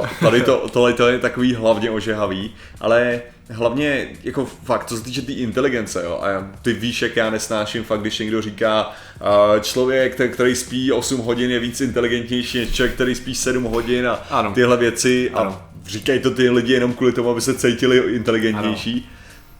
uh, 0.00 0.07
tady 0.21 0.43
to, 0.43 0.69
tohle 0.73 0.93
to 0.93 1.09
je 1.09 1.19
takový 1.19 1.55
hlavně 1.55 1.91
ožehavý, 1.91 2.55
ale 2.81 3.23
hlavně 3.52 4.09
jako 4.25 4.47
fakt, 4.64 4.87
co 4.87 4.97
se 4.97 5.02
týče 5.02 5.21
té 5.21 5.26
tý 5.26 5.32
inteligence, 5.32 6.02
jo, 6.04 6.21
a 6.23 6.49
ty 6.62 6.73
víš, 6.73 7.02
jak 7.02 7.16
já 7.16 7.30
nesnáším 7.30 7.85
fakt, 7.85 8.00
když 8.00 8.18
někdo 8.18 8.42
říká, 8.42 8.92
uh, 9.21 9.61
člověk, 9.61 10.21
který 10.32 10.54
spí 10.56 10.92
8 10.92 11.21
hodin 11.21 11.50
je 11.50 11.59
víc 11.59 11.80
inteligentnější 11.80 12.59
než 12.59 12.75
člověk, 12.75 12.94
který 12.94 13.14
spí 13.14 13.35
7 13.35 13.64
hodin 13.64 14.06
a 14.09 14.12
Ano. 14.30 14.52
tyhle 14.52 14.76
věci 14.76 15.30
a 15.30 15.38
Ano. 15.40 15.62
říkají 15.87 16.21
to 16.21 16.30
ty 16.30 16.50
lidi 16.50 16.73
jenom 16.73 16.92
kvůli 16.92 17.12
tomu, 17.12 17.30
aby 17.30 17.40
se 17.40 17.54
cítili 17.54 17.99
inteligentnější. 18.14 19.09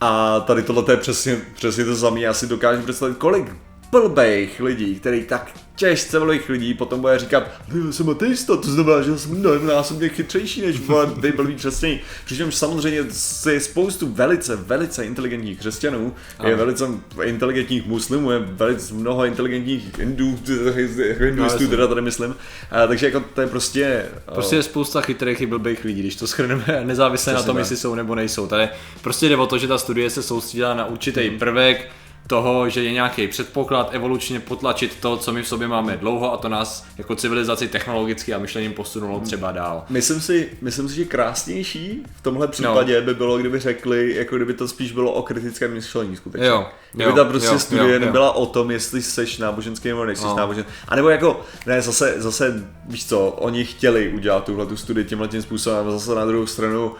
A 0.00 0.40
tady 0.40 0.62
tohle 0.62 0.84
je 0.92 0.96
přesně, 0.96 1.37
přesně 1.54 1.84
to 1.84 1.96
samé. 1.96 2.20
Já 2.20 2.34
si 2.34 2.46
dokážu 2.46 2.82
představit, 2.82 3.16
kolik 3.18 3.52
blbejch 3.92 4.61
lidí, 4.61 4.94
který 4.94 5.25
tak 5.25 5.50
těžce 5.76 6.20
blbých 6.20 6.49
lidí 6.49 6.75
potom 6.75 7.00
bude 7.00 7.18
říkat, 7.18 7.50
"No, 7.75 7.87
já 7.87 7.92
jsem 7.92 8.11
ateista, 8.11 8.56
to 8.56 8.70
znamená, 8.70 9.02
že 9.02 9.18
jsem 9.18 9.66
násobně 9.66 10.08
chytřejší 10.08 10.62
než 10.62 10.76
vy 11.16 11.32
blbý 11.32 11.54
křesťaní. 11.54 12.00
Přičemž 12.25 12.54
samozřejmě 12.54 13.04
je 13.52 13.61
spoustu 13.61 14.06
velice, 14.12 14.56
velice 14.56 15.04
inteligentních 15.06 15.58
křesťanů, 15.58 16.14
je 16.44 16.49
Ano. 16.54 16.56
velice 16.56 16.84
inteligentních 17.25 17.87
muslimů, 17.87 18.30
je 18.30 18.38
velice 18.38 18.94
mnoho 18.94 19.25
inteligentních 19.25 19.99
hindů, 19.99 20.38
hindustů 21.18 21.42
jasně. 21.42 21.66
teda 21.66 21.87
tady 21.87 22.00
myslím. 22.02 22.34
A, 22.70 22.87
takže 22.87 23.06
jako 23.06 23.20
to 23.34 23.40
je 23.40 23.46
prostě... 23.46 24.06
Prostě 24.34 24.56
je 24.56 24.62
spousta 24.62 25.00
chytrých 25.00 25.40
i 25.40 25.46
blbých 25.46 25.84
lidí, 25.84 26.00
když 26.00 26.16
to 26.16 26.26
schrneme, 26.26 26.64
nezávisle 26.84 27.32
na 27.32 27.42
tom, 27.42 27.58
jestli 27.58 27.76
jsou 27.76 27.94
nebo 27.94 28.14
nejsou. 28.14 28.46
Tady 28.46 28.68
prostě 29.02 29.28
jde 29.28 29.37
o 29.37 29.46
to, 29.46 29.58
že 29.58 29.68
ta 29.68 29.78
studie 29.78 30.11
se 30.11 30.22
soustředila 30.22 30.75
na 30.75 30.87
určitý 30.87 31.30
prvek 31.30 31.90
toho, 32.26 32.68
že 32.68 32.82
je 32.82 32.92
nějaký 32.92 33.28
předpoklad 33.28 33.88
evolučně 33.92 34.40
potlačit 34.40 34.96
to, 35.00 35.16
co 35.16 35.32
my 35.32 35.42
v 35.42 35.48
sobě 35.48 35.68
máme 35.68 35.96
dlouho 35.96 36.32
a 36.32 36.36
to 36.36 36.48
nás 36.48 36.86
jako 36.98 37.16
civilizaci 37.16 37.68
technologicky 37.68 38.34
a 38.34 38.38
myšlením 38.38 38.72
posunulo 38.72 39.20
třeba 39.20 39.52
dál. 39.52 39.84
Myslím 39.88 40.20
si, 40.20 40.50
myslím 40.60 40.88
si, 40.88 40.94
že 40.94 41.04
krásnější 41.04 42.02
v 42.16 42.20
tomhle 42.22 42.48
případě 42.48 43.00
no. 43.00 43.06
by 43.06 43.14
bylo, 43.14 43.38
kdyby 43.38 43.58
řekli, 43.58 44.14
jako 44.14 44.36
kdyby 44.36 44.54
to 44.54 44.68
spíš 44.68 44.92
bylo 44.92 45.12
o 45.12 45.22
kritickém 45.22 45.72
myšlení 45.72 46.16
skutečně. 46.16 46.46
Jo, 46.46 46.66
kdyby 46.92 47.10
jo, 47.10 47.16
ta 47.16 47.24
prostě 47.24 47.48
jo, 47.52 47.58
studie 47.58 47.88
jo, 47.88 47.94
jo. 47.94 47.98
nebyla 48.00 48.32
o 48.32 48.46
tom, 48.46 48.70
jestli 48.70 49.02
seš 49.02 49.38
náboženský 49.38 49.88
nebo 49.88 50.04
nejsi 50.04 50.24
No. 50.24 50.36
náboženský. 50.36 50.72
A 50.88 50.96
nebo 50.96 51.08
jako, 51.08 51.40
ne, 51.66 51.82
zase, 51.82 52.14
zase, 52.16 52.68
víš 52.88 53.06
co, 53.06 53.28
oni 53.28 53.64
chtěli 53.64 54.12
udělat 54.12 54.44
tuhle 54.44 54.66
tu 54.66 54.76
studii 54.76 55.04
tímhle 55.04 55.28
tím 55.28 55.42
způsobem, 55.42 55.88
a 55.88 55.90
zase 55.90 56.14
na 56.14 56.24
druhou 56.24 56.46
stranu 56.46 56.86
uh, 56.86 56.94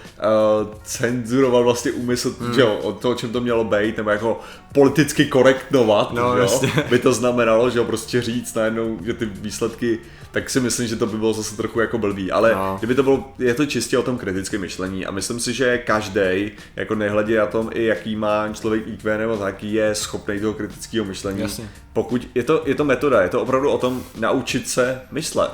cenzuroval 0.85 1.65
vlastně 1.65 1.93
úmysl, 1.93 2.35
Hmm. 2.41 2.55
že 2.55 2.61
jo, 2.61 2.75
o 2.83 2.93
to, 2.93 3.11
o 3.11 3.15
čem 3.15 3.33
to 3.33 3.41
mělo 3.41 3.65
být, 3.65 3.97
nebo 3.97 4.11
jako 4.11 4.41
politicky 4.73 5.25
korektnovat, 5.27 6.13
No, 6.13 6.23
jo, 6.37 6.43
jasně. 6.43 6.73
by 6.91 6.99
to 6.99 7.13
znamenalo, 7.13 7.71
že 7.71 7.79
jo, 7.79 7.85
prostě 7.85 8.23
říct 8.23 8.55
najednou, 8.55 8.99
že 9.05 9.15
ty 9.15 9.25
výsledky, 9.27 9.99
tak 10.31 10.51
si 10.51 10.61
myslím, 10.61 10.89
že 10.89 10.97
to 10.97 11.07
by 11.07 11.19
bylo 11.19 11.33
zase 11.33 11.57
trochu 11.57 11.81
jako 11.81 11.99
blbý, 11.99 12.33
ale 12.33 12.53
No. 12.55 12.77
kdyby 12.79 12.95
to 12.95 13.03
bylo, 13.03 13.33
je 13.39 13.55
to 13.55 13.67
čistě 13.67 13.99
o 13.99 14.03
tom 14.03 14.19
kritickém 14.19 14.61
myšlení 14.61 15.07
a 15.07 15.11
myslím 15.11 15.41
si, 15.41 15.53
že 15.53 15.79
každý, 15.79 16.51
jako 16.77 16.95
nehledě 16.95 17.39
na 17.39 17.47
tom, 17.47 17.71
i 17.75 17.85
jaký 17.85 18.17
má 18.17 18.49
člověk 18.53 18.83
IQ 18.87 19.19
nebo 19.19 19.37
taký, 19.37 19.73
je 19.73 19.95
schopný 19.95 20.41
toho 20.41 20.53
kritického 20.55 21.05
myšlení. 21.05 21.41
Jasně. 21.41 21.69
Pokud 21.93 22.29
je 22.35 22.43
to, 22.43 22.63
je 22.67 22.75
to 22.75 22.85
metoda, 22.85 23.23
je 23.23 23.29
to 23.29 23.43
opravdu 23.43 23.71
o 23.71 23.79
tom 23.79 24.03
naučit 24.21 24.69
se 24.69 25.01
myslet. 25.11 25.53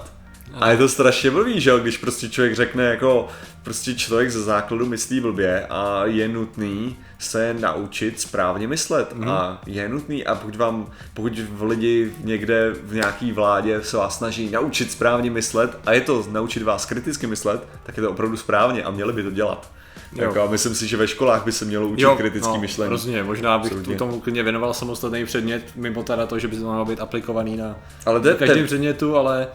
A 0.55 0.71
je 0.71 0.76
to 0.76 0.88
strašně 0.88 1.31
blbý, 1.31 1.61
že 1.61 1.71
jo, 1.71 1.78
když 1.78 1.99
prostě 1.99 2.28
člověk 2.28 2.55
řekne 2.55 2.85
jako, 2.85 3.28
prostě 3.62 3.95
člověk 3.95 4.31
ze 4.31 4.43
základu 4.43 4.87
myslí 4.87 5.21
blbě 5.21 5.67
a 5.71 6.02
je 6.05 6.28
nutný 6.28 6.97
se 7.19 7.55
naučit 7.61 8.21
správně 8.21 8.69
myslet 8.69 9.14
Mhm. 9.14 9.28
a 9.28 9.61
je 9.67 9.88
nutný 9.88 10.25
a 10.26 10.35
pokud 10.35 10.57
vám, 10.57 10.87
pokud 11.14 11.38
v 11.38 11.62
lidi 11.62 12.12
někde 12.25 12.73
v 12.83 12.95
nějaký 12.95 13.33
vládě 13.33 13.83
se 13.83 13.97
vás 13.97 14.19
snaží 14.19 14.50
naučit 14.50 14.93
správně 14.93 15.31
myslet 15.31 15.78
a 15.87 15.93
je 15.93 16.00
to 16.00 16.26
naučit 16.31 16.62
vás 16.62 16.87
kriticky 16.87 17.26
myslet, 17.26 17.69
tak 17.83 17.97
je 17.97 18.02
to 18.02 18.11
opravdu 18.11 18.37
správně 18.37 18.83
a 18.83 18.90
měli 18.90 19.12
by 19.12 19.23
to 19.23 19.31
dělat. 19.31 19.71
Jo. 20.12 20.25
Jako, 20.25 20.43
a 20.43 20.50
myslím 20.50 20.75
si, 20.75 20.87
že 20.87 20.97
ve 20.97 21.09
školách 21.09 21.45
by 21.45 21.52
se 21.52 21.64
mělo 21.64 21.88
učit 21.88 22.07
kritický 22.17 22.52
no, 22.55 22.61
myšlení. 22.61 22.90
Rozumím, 22.90 23.25
možná 23.26 23.59
bych 23.59 23.67
Absolutně. 23.67 23.93
tu 23.95 23.99
tomu 23.99 24.14
úplně 24.17 24.43
věnoval 24.43 24.75
samostatný 24.75 25.25
předmět, 25.25 25.62
mimo 25.76 26.02
teda 26.02 26.26
to, 26.26 26.38
že 26.38 26.49
by 26.49 26.57
to 26.57 26.62
mělo 26.62 26.85
být 26.85 27.00
aplikovaný 27.00 27.57
na 27.57 27.76
Ale 28.07 28.21
to 28.21 28.28
v 28.35 28.37
každém 28.37 28.59
je- 28.59 28.64
předmětu, 28.64 29.17
ale 29.17 29.47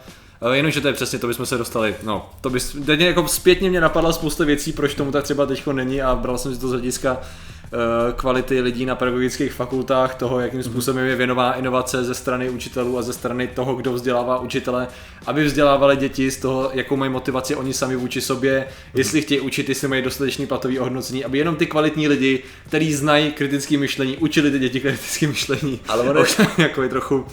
jenomže 0.52 0.80
to 0.80 0.88
je 0.88 0.94
přesně, 0.94 1.18
to 1.18 1.26
bychom 1.26 1.46
se 1.46 1.58
dostali, 1.58 1.94
no, 2.02 2.30
to 2.40 2.50
bys, 2.50 2.76
teď 2.86 2.98
mě 2.98 3.06
jako 3.06 3.28
zpětně 3.28 3.70
mě 3.70 3.80
napadla 3.80 4.12
spousta 4.12 4.44
věcí, 4.44 4.72
proč 4.72 4.94
tomu 4.94 5.12
tak 5.12 5.24
třeba 5.24 5.46
teďko 5.46 5.72
není 5.72 6.02
a 6.02 6.14
bral 6.14 6.38
jsem 6.38 6.54
si 6.54 6.60
to 6.60 6.68
z 6.68 6.72
hlediska 6.72 7.16
eh, 7.64 8.12
kvality 8.16 8.60
lidí 8.60 8.86
na 8.86 8.94
pedagogických 8.94 9.52
fakultách, 9.52 10.14
toho, 10.14 10.40
jakým 10.40 10.58
Mhm. 10.60 10.70
způsobem 10.70 11.06
je 11.06 11.16
věnová 11.16 11.52
inovace 11.52 12.04
ze 12.04 12.14
strany 12.14 12.50
učitelů 12.50 12.98
a 12.98 13.02
ze 13.02 13.12
strany 13.12 13.46
toho, 13.48 13.74
kdo 13.74 13.92
vzdělává 13.92 14.38
učitele, 14.38 14.86
aby 15.26 15.44
vzdělávali 15.44 15.96
děti 15.96 16.30
z 16.30 16.36
toho, 16.36 16.70
jakou 16.72 16.96
mají 16.96 17.12
motivaci 17.12 17.54
oni 17.56 17.72
sami 17.74 17.96
vůči 17.96 18.20
sobě, 18.20 18.66
jestli 18.94 19.22
chtějí 19.22 19.40
učit, 19.40 19.68
jestli 19.68 19.88
mají 19.88 20.02
dostatečný 20.02 20.46
platový 20.46 20.78
ohodnocení, 20.78 21.24
aby 21.24 21.38
jenom 21.38 21.56
ty 21.56 21.66
kvalitní 21.66 22.08
lidi, 22.08 22.42
kteří 22.68 22.94
znají 22.94 23.32
kritické 23.32 23.78
myšlení, 23.78 24.16
učili 24.16 24.50
ty 24.50 24.58
děti 24.58 24.80
kritické 24.80 25.26
myšlení. 25.26 25.80
Ale 25.88 26.02
ono 26.10 26.20
je- 26.20 26.26
jako 26.58 26.82
je 26.82 26.88
trochu, 26.88 27.24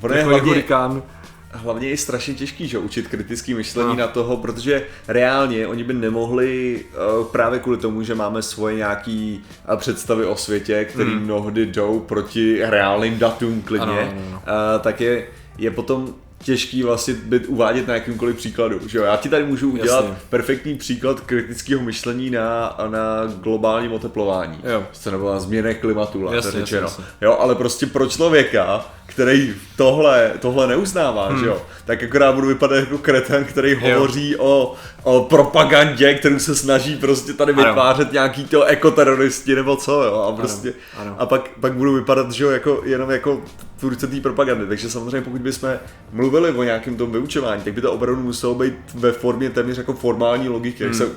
Ono 0.00 0.14
je 0.14 0.24
hlavně- 0.24 0.48
hurikán. 0.48 1.02
Hlavně 1.52 1.88
je 1.88 1.96
strašně 1.96 2.34
těžký, 2.34 2.68
že 2.68 2.78
učit 2.78 3.08
kritický 3.08 3.54
myšlení 3.54 3.88
No. 3.88 3.96
na 3.96 4.06
toho, 4.06 4.36
protože 4.36 4.82
reálně 5.08 5.66
oni 5.66 5.84
by 5.84 5.92
nemohli 5.94 6.80
uh, 7.20 7.26
právě 7.26 7.58
kvůli 7.60 7.78
tomu, 7.78 8.02
že 8.02 8.14
máme 8.14 8.42
svoje 8.42 8.76
nějaký 8.76 9.44
uh, 9.70 9.76
představy 9.76 10.24
o 10.24 10.36
světě, 10.36 10.84
který 10.84 11.10
Hmm. 11.10 11.22
mnohdy 11.22 11.66
jdou 11.66 12.00
proti 12.00 12.58
reálným 12.64 13.18
datům 13.18 13.62
klidně, 13.62 13.86
Ano, 13.86 13.98
ano. 14.28 14.42
Uh, 14.46 14.80
tak 14.80 15.00
je, 15.00 15.26
je 15.58 15.70
potom 15.70 16.14
těžký 16.44 16.82
vlastně 16.82 17.14
být 17.14 17.46
uvádět 17.46 17.88
na 17.88 17.94
jakýmkoliv 17.94 18.36
příkladu. 18.36 18.80
Že 18.88 18.98
jo? 18.98 19.04
Já 19.04 19.16
ti 19.16 19.28
tady 19.28 19.44
můžu 19.44 19.70
udělat 19.70 20.04
Jasně. 20.04 20.18
perfektní 20.30 20.74
příklad 20.78 21.20
kritického 21.20 21.82
myšlení 21.82 22.30
na, 22.30 22.76
na 22.90 23.26
globálním 23.42 23.92
oteplování. 23.92 24.60
Jo. 24.64 24.86
Na 25.32 25.40
změně 25.40 25.74
klimatu, 25.74 26.28
Jasně, 26.32 26.60
jasně. 26.60 27.04
Jo, 27.20 27.36
ale 27.40 27.54
prostě 27.54 27.86
pro 27.86 28.06
člověka, 28.06 28.86
který 29.06 29.54
tohle, 29.76 30.32
tohle 30.40 30.66
neuznává, 30.66 31.28
hmm. 31.28 31.40
že 31.40 31.46
jo, 31.46 31.62
tak 31.84 32.02
akorát 32.02 32.34
budu 32.34 32.46
vypadat 32.46 32.76
jako 32.76 32.98
kreten, 32.98 33.44
který 33.44 33.74
hovoří 33.74 34.36
o, 34.36 34.74
o 35.02 35.20
propagandě, 35.20 36.14
kterou 36.14 36.38
se 36.38 36.54
snaží 36.54 36.96
prostě 36.96 37.32
tady 37.32 37.52
Ano. 37.52 37.64
vytvářet 37.64 38.12
nějaký 38.12 38.44
to 38.44 38.64
ekoteroristi 38.64 39.54
nebo 39.54 39.76
co, 39.76 40.02
jo, 40.02 40.14
a 40.14 40.32
prostě, 40.32 40.72
ano. 40.96 41.16
a 41.18 41.26
pak, 41.26 41.50
pak 41.60 41.72
budu 41.72 41.94
vypadat, 41.94 42.32
že 42.32 42.44
jo, 42.44 42.50
jako, 42.50 42.82
jenom 42.84 43.10
jako 43.10 43.40
tvůrce 43.80 44.06
té 44.06 44.20
propagandy, 44.20 44.66
takže 44.66 44.90
samozřejmě 44.90 45.20
pokud 45.20 45.40
bychom 45.40 45.70
mluvili 46.12 46.27
o 46.56 46.62
nějakém 46.62 46.96
tom 46.96 47.12
vyučování, 47.12 47.62
tak 47.62 47.74
by 47.74 47.80
to 47.80 47.92
opravdu 47.92 48.22
muselo 48.22 48.54
být 48.54 48.74
ve 48.94 49.12
formě 49.12 49.50
téměř 49.50 49.78
jako 49.78 49.92
formální 49.92 50.48
logiky, 50.48 50.82
jak 50.82 50.94
se, 50.94 51.08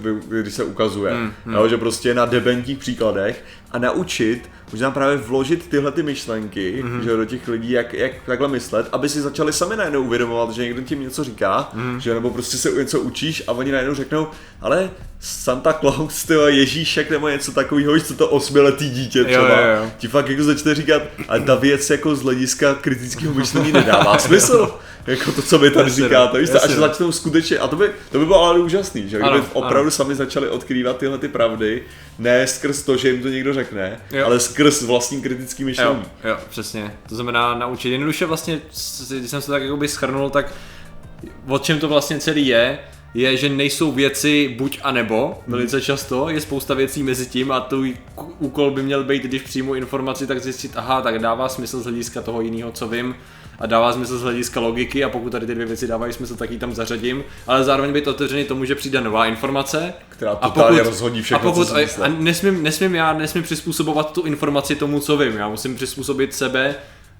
když 0.42 0.54
se 0.54 0.64
ukazuje, 0.64 1.14
Hmm, 1.46 1.54
jo, 1.54 1.68
že 1.68 1.78
prostě 1.78 2.14
na 2.14 2.26
debentních 2.26 2.78
příkladech 2.78 3.44
a 3.72 3.78
naučit, 3.80 4.50
možná 4.72 4.92
právě 4.92 5.18
vložit 5.18 5.68
tyhle 5.70 5.92
ty 5.92 6.04
myšlenky, 6.04 6.80
Mhm. 6.84 7.00
mm-hmm. 7.00 7.04
že 7.04 7.18
do 7.18 7.26
těch 7.26 7.48
lidí, 7.48 7.72
jak, 7.72 7.94
jak 7.94 8.12
takhle 8.26 8.48
myslet, 8.48 8.88
aby 8.92 9.10
si 9.10 9.22
začali 9.22 9.54
sami 9.54 9.76
najednou 9.76 10.02
uvědomovat, 10.04 10.52
že 10.52 10.64
někdo 10.64 10.82
tím 10.82 11.02
něco 11.02 11.24
říká, 11.24 11.70
Mhm. 11.74 11.84
mm-hmm. 11.96 12.00
že 12.02 12.14
nebo 12.14 12.30
prostě 12.30 12.58
se 12.58 12.72
něco 12.72 13.00
učíš 13.00 13.44
a 13.48 13.52
oni 13.52 13.72
najednou 13.72 13.94
řeknou, 13.96 14.28
ale 14.62 14.90
Santa 15.20 15.74
Claus, 15.74 16.24
tyjo, 16.26 16.42
Ježíšek 16.48 17.10
nebo 17.10 17.30
něco 17.30 17.52
takového, 17.52 18.00
co 18.00 18.14
to 18.16 18.30
osmiletý 18.30 18.90
dítě 18.90 19.24
třeba, 19.24 19.48
jo, 19.62 19.68
jo. 19.84 19.92
ti 19.98 20.08
fakt 20.08 20.30
jako 20.30 20.44
začne 20.44 20.76
říkat, 20.76 21.02
ale 21.28 21.40
ta 21.42 21.56
věc 21.56 21.90
jako 21.90 22.16
z 22.16 22.22
hlediska 22.24 22.74
kritického 22.74 23.34
myšlení 23.34 23.72
nedává 23.72 24.18
smysl. 24.18 24.74
Jako 25.08 25.32
to, 25.32 25.42
co 25.42 25.60
vy 25.60 25.72
tady 25.72 25.90
Jasně, 25.90 26.04
říkáte, 26.04 26.40
víš, 26.40 26.50
až 26.64 26.70
no. 26.70 26.76
začnou 26.80 27.12
skutečně, 27.12 27.58
a 27.60 27.68
to 27.68 27.76
by, 27.76 27.90
to 28.12 28.20
by 28.20 28.26
bylo 28.26 28.44
ale 28.44 28.60
úžasný, 28.60 29.02
že 29.10 29.18
kdyby 29.18 29.30
Ano, 29.36 29.46
opravdu 29.54 29.92
sami 29.92 30.16
začali 30.16 30.50
odkrývat 30.50 30.98
tyhle 30.98 31.18
ty 31.18 31.28
pravdy, 31.28 31.84
ne 32.20 32.48
skrz 32.48 32.82
to, 32.82 32.98
že 32.98 33.10
jim 33.10 33.22
to 33.22 33.28
někdo 33.28 33.54
řekne, 33.54 34.00
Jo. 34.12 34.26
ale 34.26 34.40
skrz 34.40 34.61
vlastní 34.82 35.22
kritický 35.22 35.64
Jo, 35.64 35.66
myšlení. 35.68 36.04
jo, 36.24 36.38
přesně. 36.50 36.96
To 37.10 37.16
znamená 37.16 37.56
naučit. 37.56 37.90
Jednoduše 37.90 38.26
vlastně, 38.26 38.62
když 39.20 39.30
jsem 39.32 39.42
se 39.42 39.52
tak 39.52 39.64
jakoby 39.64 39.88
schrnul, 39.88 40.30
tak 40.30 40.54
o 41.48 41.60
čem 41.60 41.80
to 41.80 41.88
vlastně 41.88 42.20
celý 42.20 42.48
je, 42.48 42.80
je, 43.14 43.38
že 43.38 43.50
nejsou 43.50 43.92
věci 43.92 44.56
buď 44.58 44.80
a 44.84 44.92
nebo, 44.92 45.40
velice 45.48 45.82
často, 45.82 46.30
je 46.30 46.42
spousta 46.42 46.74
věcí 46.74 47.04
mezi 47.04 47.26
tím 47.26 47.52
a 47.52 47.60
k- 48.16 48.42
úkol 48.42 48.72
by 48.72 48.84
měl 48.84 49.04
být, 49.04 49.24
když 49.24 49.42
přijmu 49.42 49.74
informaci, 49.76 50.28
tak 50.28 50.42
zjistit, 50.42 50.72
aha, 50.76 51.02
tak 51.02 51.20
dává 51.20 51.50
smysl 51.50 51.80
z 51.80 51.84
hlediska 51.84 52.22
toho 52.22 52.42
jiného, 52.42 52.72
co 52.72 52.88
vím, 52.88 53.16
a 53.62 53.66
dává 53.66 53.94
smysl 53.94 54.18
z 54.18 54.22
hlediska 54.22 54.60
logiky 54.60 55.04
a 55.04 55.10
pokud 55.10 55.30
tady 55.30 55.46
ty 55.46 55.54
dvě 55.56 55.66
věci 55.66 55.88
dávají 55.88 56.14
smysl, 56.14 56.36
tak 56.36 56.52
ji 56.52 56.58
tam 56.60 56.74
zařadím, 56.74 57.24
ale 57.48 57.64
zároveň 57.64 57.94
být 57.94 58.08
otevřený 58.08 58.44
tomu, 58.44 58.66
že 58.66 58.76
přijde 58.76 59.02
nová 59.02 59.26
informace, 59.26 59.94
Která 60.10 60.32
a 60.32 60.50
totálně 60.50 60.84
rozhodí 60.84 61.22
všechno, 61.22 61.50
a 61.50 61.52
pokud, 61.52 61.68
co 61.68 61.76
myslel. 61.76 62.06
a 62.06 62.10
nesmím, 62.20 62.64
nesmím 62.64 62.96
já, 62.96 63.14
nesmím 63.14 63.44
přizpůsobovat 63.44 64.12
tu 64.14 64.22
informaci 64.22 64.76
tomu, 64.76 65.00
co 65.00 65.18
vím, 65.18 65.36
já 65.36 65.50
musím 65.50 65.76
přizpůsobit 65.76 66.34
sebe 66.34 66.76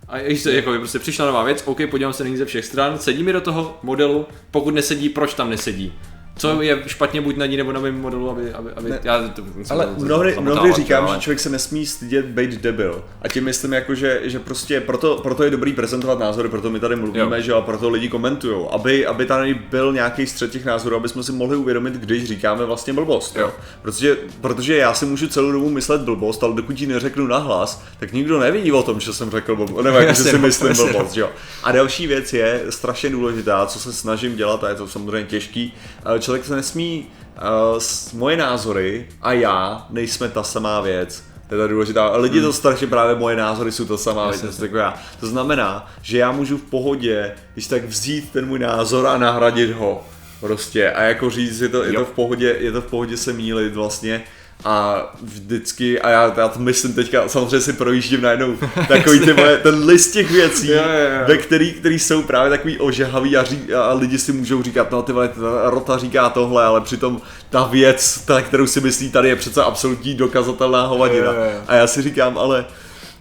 a 0.08 0.18
ještě 0.18 0.52
jako 0.52 0.72
by 0.72 0.78
prostě 0.78 1.00
přišla 1.00 1.26
nová 1.26 1.44
věc, 1.44 1.64
OK, 1.66 1.78
podívám 1.90 2.14
se 2.14 2.24
na 2.24 2.30
ní 2.30 2.38
ze 2.38 2.46
všech 2.46 2.66
stran, 2.66 3.00
sedí 3.00 3.24
mi 3.24 3.34
do 3.34 3.42
toho 3.42 3.80
modelu, 3.84 4.26
pokud 4.52 4.74
nesedí, 4.74 5.10
proč 5.10 5.34
tam 5.34 5.50
nesedí? 5.50 5.94
Co 6.42 6.62
je 6.62 6.84
špatně 6.88 7.22
buď 7.22 7.38
na 7.38 7.46
ní 7.46 7.58
nebo 7.58 7.72
na 7.72 7.80
mém 7.80 8.02
modelu, 8.02 8.30
aby, 8.30 8.54
aby, 8.54 8.70
aby 8.76 8.90
Ne. 8.90 9.00
já 9.04 9.28
to, 9.28 9.44
Ale 9.70 9.90
mnohdy, 9.98 10.36
mnohdy 10.40 10.74
říkám, 10.74 11.06
ale- 11.06 11.16
že 11.16 11.22
člověk 11.22 11.40
se 11.40 11.50
nesmí 11.50 11.86
stydět 11.86 12.26
být 12.26 12.62
debil. 12.62 13.04
A 13.22 13.28
tím 13.28 13.44
myslím 13.44 13.74
jako, 13.74 13.96
že, 13.96 14.22
že 14.24 14.40
prostě 14.40 14.82
proto, 14.82 15.20
proto 15.24 15.44
je 15.44 15.50
dobrý 15.52 15.74
prezentovat 15.74 16.20
názory, 16.20 16.50
proto 16.50 16.70
my 16.70 16.80
tady 16.80 16.96
mluvíme, 16.96 17.38
Jo. 17.38 17.42
že 17.42 17.54
a 17.54 17.62
proto 17.62 17.90
lidi 17.90 18.10
komentují. 18.10 18.66
Aby, 18.72 19.06
aby 19.08 19.26
tady 19.26 19.54
byl 19.54 19.94
nějaký 19.94 20.28
střed 20.28 20.52
těch 20.52 20.66
názorů, 20.66 20.96
aby 20.96 21.10
jsme 21.10 21.24
si 21.24 21.32
mohli 21.32 21.58
uvědomit, 21.58 21.94
když 21.94 22.24
říkáme 22.24 22.66
vlastně 22.66 22.94
blbost. 22.94 23.36
Jo. 23.36 23.52
Protože, 23.82 24.18
protože 24.42 24.78
já 24.78 24.94
si 24.94 25.06
můžu 25.06 25.28
celou 25.28 25.52
dobu 25.52 25.70
myslet 25.70 26.02
blbost, 26.02 26.44
ale 26.44 26.54
dokud 26.56 26.80
ji 26.82 26.88
neřeknu 26.88 27.28
nahlas, 27.28 27.84
tak 28.00 28.14
nikdo 28.14 28.40
neví 28.40 28.72
o 28.72 28.84
tom, 28.84 29.00
že 29.00 29.14
jsem 29.14 29.32
řekl 29.32 29.56
blbost, 29.56 29.84
nebo 29.84 29.98
jako, 29.98 30.14
že 30.14 30.24
si 30.24 30.34
no, 30.34 30.40
myslím 30.40 30.74
no. 30.78 30.84
blbost. 30.88 31.18
Jo. 31.18 31.30
A 31.64 31.72
další 31.72 32.08
věc 32.08 32.34
je 32.34 32.62
strašně 32.70 33.10
důležitá, 33.10 33.66
co 33.66 33.80
se 33.80 33.94
snažím 33.94 34.36
dělat, 34.36 34.64
a 34.64 34.70
je 34.70 34.76
to 34.76 34.88
samozřejmě 34.88 35.24
těžký. 35.30 35.74
eh, 36.16 36.20
Člověk 36.32 36.46
se 36.46 36.56
nesmí, 36.56 37.08
uh, 37.36 37.80
s 37.80 38.14
moje 38.14 38.38
názory 38.38 39.08
a 39.22 39.34
já 39.34 39.88
nejsme 39.90 40.30
ta 40.30 40.44
samá 40.44 40.82
věc. 40.82 41.24
To 41.50 41.56
je 41.56 41.62
ta 41.62 41.68
důležitá. 41.68 42.18
Lidi 42.18 42.42
to 42.42 42.54
strašně 42.54 42.88
právě 42.88 43.16
moje 43.16 43.36
názory 43.36 43.72
jsou 43.72 43.86
to 43.86 43.98
samá 43.98 44.24
věc, 44.24 44.36
Jasně. 44.36 44.48
něco 44.48 44.66
jako 44.66 44.78
já. 44.78 44.94
To 45.20 45.28
znamená, 45.28 45.92
že 46.02 46.18
já 46.18 46.32
můžu 46.32 46.58
v 46.58 46.62
pohodě, 46.62 47.36
když 47.54 47.68
tak 47.68 47.86
vzít 47.86 48.32
ten 48.32 48.46
můj 48.46 48.60
názor 48.60 49.08
a 49.08 49.18
nahradit 49.18 49.72
ho. 49.72 50.04
Prostě. 50.40 50.92
A 50.92 51.02
jako 51.02 51.30
říct, 51.30 51.62
je 51.62 51.70
to, 51.70 51.84
je 51.84 51.94
to 51.94 52.06
v 52.06 52.12
pohodě, 52.12 52.56
je 52.60 52.72
to 52.72 52.82
v 52.82 52.86
pohodě 52.86 53.18
se 53.18 53.34
mílit 53.34 53.74
vlastně 53.74 54.24
a 54.66 55.06
vždycky, 55.22 56.02
a 56.02 56.10
já, 56.10 56.34
já 56.38 56.48
to 56.48 56.60
myslím 56.60 56.94
teďka, 56.94 57.28
samozřejmě 57.28 57.62
si 57.62 57.74
projíždím 57.74 58.22
najednou 58.22 58.56
takový 58.88 59.20
ty 59.20 59.34
moje, 59.34 59.58
ten 59.58 59.86
list 59.86 60.12
těch 60.12 60.32
věcí, 60.32 60.68
Jo, 60.68 60.76
jo, 60.76 61.20
jo. 61.20 61.28
ve 61.28 61.38
který, 61.38 61.74
který 61.74 62.00
jsou 62.00 62.24
právě 62.24 62.50
takový 62.50 62.80
ožehavý 62.80 63.38
a, 63.38 63.44
ří, 63.44 63.74
a 63.74 63.94
lidi 63.94 64.18
si 64.18 64.32
můžou 64.32 64.64
říkat, 64.64 64.92
no 64.92 65.02
ty 65.02 65.12
vole, 65.12 65.28
ta 65.28 65.70
rota 65.70 65.98
říká 65.98 66.30
tohle, 66.30 66.64
ale 66.64 66.82
přitom 66.82 67.22
ta 67.50 67.64
věc, 67.64 68.22
ta, 68.26 68.42
kterou 68.42 68.68
si 68.68 68.82
myslí 68.82 69.12
tady, 69.12 69.30
je 69.30 69.36
přece 69.36 69.64
absolutní 69.64 70.14
dokazatelná 70.14 70.86
hovadina. 70.86 71.26
Jo, 71.26 71.34
jo, 71.34 71.44
jo. 71.44 71.62
A 71.68 71.76
já 71.76 71.88
si 71.88 72.02
říkám, 72.02 72.38
ale 72.38 72.66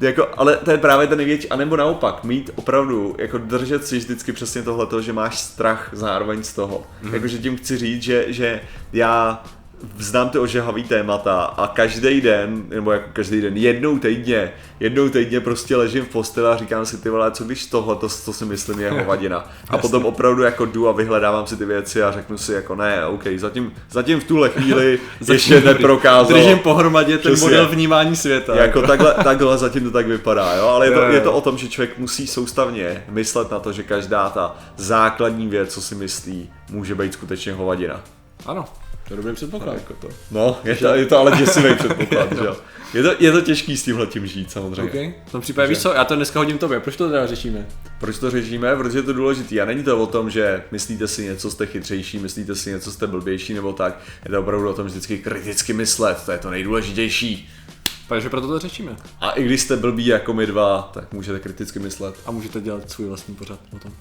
jako, 0.00 0.28
ale 0.36 0.56
to 0.56 0.70
je 0.70 0.78
právě 0.78 1.06
ten 1.06 1.18
největší, 1.18 1.48
anebo 1.48 1.76
naopak, 1.76 2.24
mít 2.24 2.50
opravdu, 2.54 3.14
jako 3.18 3.38
držet 3.38 3.86
si 3.86 3.98
vždycky 3.98 4.32
přesně 4.32 4.62
tohleto, 4.62 5.02
že 5.02 5.12
máš 5.12 5.38
strach 5.38 5.90
zároveň 5.92 6.42
z 6.42 6.52
toho. 6.52 6.82
Mm-hmm. 7.02 7.14
Jakože 7.14 7.38
tím 7.38 7.56
chci 7.56 7.76
říct, 7.76 8.02
že, 8.02 8.24
že 8.28 8.60
já 8.92 9.42
znám 9.98 10.30
ty 10.30 10.38
ožehavý 10.38 10.84
témata 10.84 11.42
a 11.42 11.66
každý 11.66 12.20
den, 12.20 12.64
nebo 12.68 12.92
jako 12.92 13.08
každý 13.12 13.40
den, 13.40 13.56
jednou 13.56 13.98
týdně, 13.98 14.52
jednou 14.80 15.08
týdně 15.08 15.40
prostě 15.40 15.76
ležím 15.76 16.04
v 16.04 16.08
posteli 16.08 16.48
a 16.48 16.56
říkám 16.56 16.86
si 16.86 16.96
ty 16.96 17.08
vole, 17.08 17.30
co 17.30 17.44
když 17.44 17.66
tohle, 17.66 17.96
to, 17.96 18.08
co 18.08 18.32
si 18.32 18.44
myslím 18.44 18.80
je 18.80 18.90
hovadina. 18.90 19.50
A 19.68 19.78
potom 19.78 20.04
opravdu 20.04 20.42
jako 20.42 20.66
jdu 20.66 20.88
a 20.88 20.92
vyhledávám 20.92 21.46
si 21.46 21.56
ty 21.56 21.64
věci 21.64 22.02
a 22.02 22.12
řeknu 22.12 22.38
si 22.38 22.52
jako 22.52 22.74
ne, 22.74 23.06
OK, 23.06 23.24
zatím, 23.36 23.72
zatím 23.90 24.20
v 24.20 24.24
tuhle 24.24 24.48
chvíli 24.48 24.98
ještě 25.32 25.60
neprokázal. 25.60 26.38
Držím 26.38 26.58
pohromadě 26.58 27.18
ten 27.18 27.32
Přesně. 27.32 27.48
model 27.48 27.68
vnímání 27.68 28.16
světa. 28.16 28.56
Jako 28.56 28.82
takhle, 28.82 29.14
takhle 29.24 29.58
zatím 29.58 29.84
to 29.84 29.90
tak 29.90 30.06
vypadá, 30.06 30.54
jo? 30.54 30.66
ale 30.66 30.86
je 30.86 30.92
to, 30.92 31.00
je 31.00 31.20
to 31.20 31.32
o 31.32 31.40
tom, 31.40 31.58
že 31.58 31.68
člověk 31.68 31.98
musí 31.98 32.26
soustavně 32.26 33.04
myslet 33.08 33.50
na 33.50 33.58
to, 33.58 33.72
že 33.72 33.82
každá 33.82 34.30
ta 34.30 34.56
základní 34.76 35.48
věc, 35.48 35.74
co 35.74 35.80
si 35.80 35.94
myslí, 35.94 36.50
může 36.70 36.94
být 36.94 37.12
skutečně 37.12 37.52
hovadina. 37.52 38.00
Ano, 38.46 38.64
to 39.10 39.14
je 39.14 39.16
dobrý 39.16 39.34
předpoklad. 39.34 39.74
Jako 39.74 39.94
to. 39.94 40.08
No, 40.30 40.58
je 40.64 40.76
to, 40.76 40.86
je 40.86 41.06
to 41.06 41.18
ale 41.18 41.36
děsivý 41.36 41.74
předpoklad, 41.74 42.32
že 42.32 42.44
jo. 42.44 42.56
Je 42.94 43.02
to, 43.02 43.14
je 43.18 43.32
to 43.32 43.40
těžký 43.40 43.76
s 43.76 43.82
tímhle 43.82 44.06
tím 44.06 44.26
žít 44.26 44.50
samozřejmě. 44.50 44.90
Okay. 44.90 45.14
V 45.26 45.32
tom 45.32 45.40
případě 45.40 45.68
víš 45.68 45.78
co, 45.78 45.92
já 45.92 46.04
to 46.04 46.16
dneska 46.16 46.38
hodím 46.38 46.58
tobě, 46.58 46.80
proč 46.80 46.96
to 46.96 47.08
teda 47.08 47.26
řešíme? 47.26 47.66
Proč 48.00 48.18
to 48.18 48.30
řešíme? 48.30 48.76
Protože 48.76 48.98
je 48.98 49.02
to 49.02 49.12
důležitý. 49.12 49.60
A 49.60 49.64
není 49.64 49.82
to 49.84 49.98
o 49.98 50.06
tom, 50.06 50.30
že 50.30 50.62
myslíte 50.70 51.08
si 51.08 51.24
něco, 51.24 51.50
jste 51.50 51.66
chytřejší, 51.66 52.18
myslíte 52.18 52.54
si 52.54 52.70
něco, 52.70 52.92
jste 52.92 53.06
blbější 53.06 53.54
nebo 53.54 53.72
tak. 53.72 53.98
Je 54.24 54.30
to 54.30 54.40
opravdu 54.40 54.70
o 54.70 54.74
tom 54.74 54.86
vždycky 54.86 55.18
kriticky 55.18 55.72
myslet, 55.72 56.22
to 56.24 56.32
je 56.32 56.38
to 56.38 56.50
nejdůležitější. 56.50 57.48
Takže 58.08 58.30
proto 58.30 58.48
to 58.48 58.58
řešíme. 58.58 58.96
A 59.20 59.30
i 59.30 59.44
když 59.44 59.60
jste 59.60 59.76
blbí 59.76 60.06
jako 60.06 60.34
my 60.34 60.46
dva, 60.46 60.90
tak 60.94 61.12
můžete 61.12 61.40
kriticky 61.40 61.78
myslet. 61.78 62.14
A 62.26 62.30
můžete 62.30 62.60
dělat 62.60 62.90
svůj 62.90 63.08
vlastní 63.08 63.34
pořad 63.34 63.60
o 63.72 63.78
tom. 63.78 63.92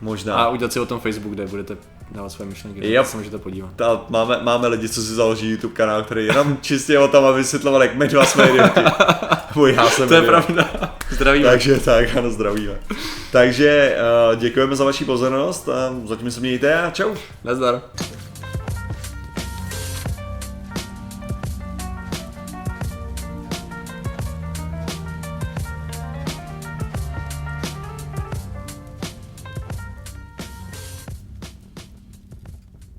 Možná. 0.00 0.34
A 0.34 0.48
udělat 0.48 0.72
si 0.72 0.80
o 0.80 0.86
tom 0.86 1.00
Facebook, 1.00 1.34
kde 1.34 1.46
budete 1.46 1.76
dávat 2.12 2.28
své 2.28 2.44
myšlenky, 2.44 2.86
Yep. 2.88 3.06
se 3.06 3.16
můžete 3.16 3.38
podívat. 3.38 3.70
Ta, 3.76 4.00
máme, 4.08 4.38
máme 4.42 4.68
lidi, 4.68 4.88
co 4.88 5.02
si 5.02 5.14
založí 5.14 5.50
YouTube 5.50 5.74
kanál, 5.74 6.02
který 6.02 6.26
jenom 6.26 6.56
čistě 6.60 6.98
o 6.98 7.08
tom, 7.08 7.24
aby 7.24 7.38
vysvětloval, 7.38 7.82
jak 7.82 7.94
my 7.94 8.08
dva 8.08 8.24
jsme 8.24 8.48
idioti. 8.48 8.80
Nebo 9.54 9.66
já 9.66 9.90
jsem 9.90 10.08
To 10.08 10.14
je 10.14 10.20
idiot. 10.20 10.30
pravda. 10.44 10.70
Zdravíme. 11.10 11.44
Takže 11.48 11.80
tak, 11.80 12.16
ano, 12.16 12.30
zdravíme. 12.30 12.78
Takže 13.32 13.96
uh, 14.32 14.40
děkujeme 14.40 14.76
za 14.76 14.84
vaši 14.84 15.04
pozornost 15.04 15.68
a 15.68 15.94
zatím 16.04 16.30
se 16.30 16.40
mějte 16.40 16.82
a 16.82 16.90
čau. 16.90 17.14
Nazdar. 17.44 17.80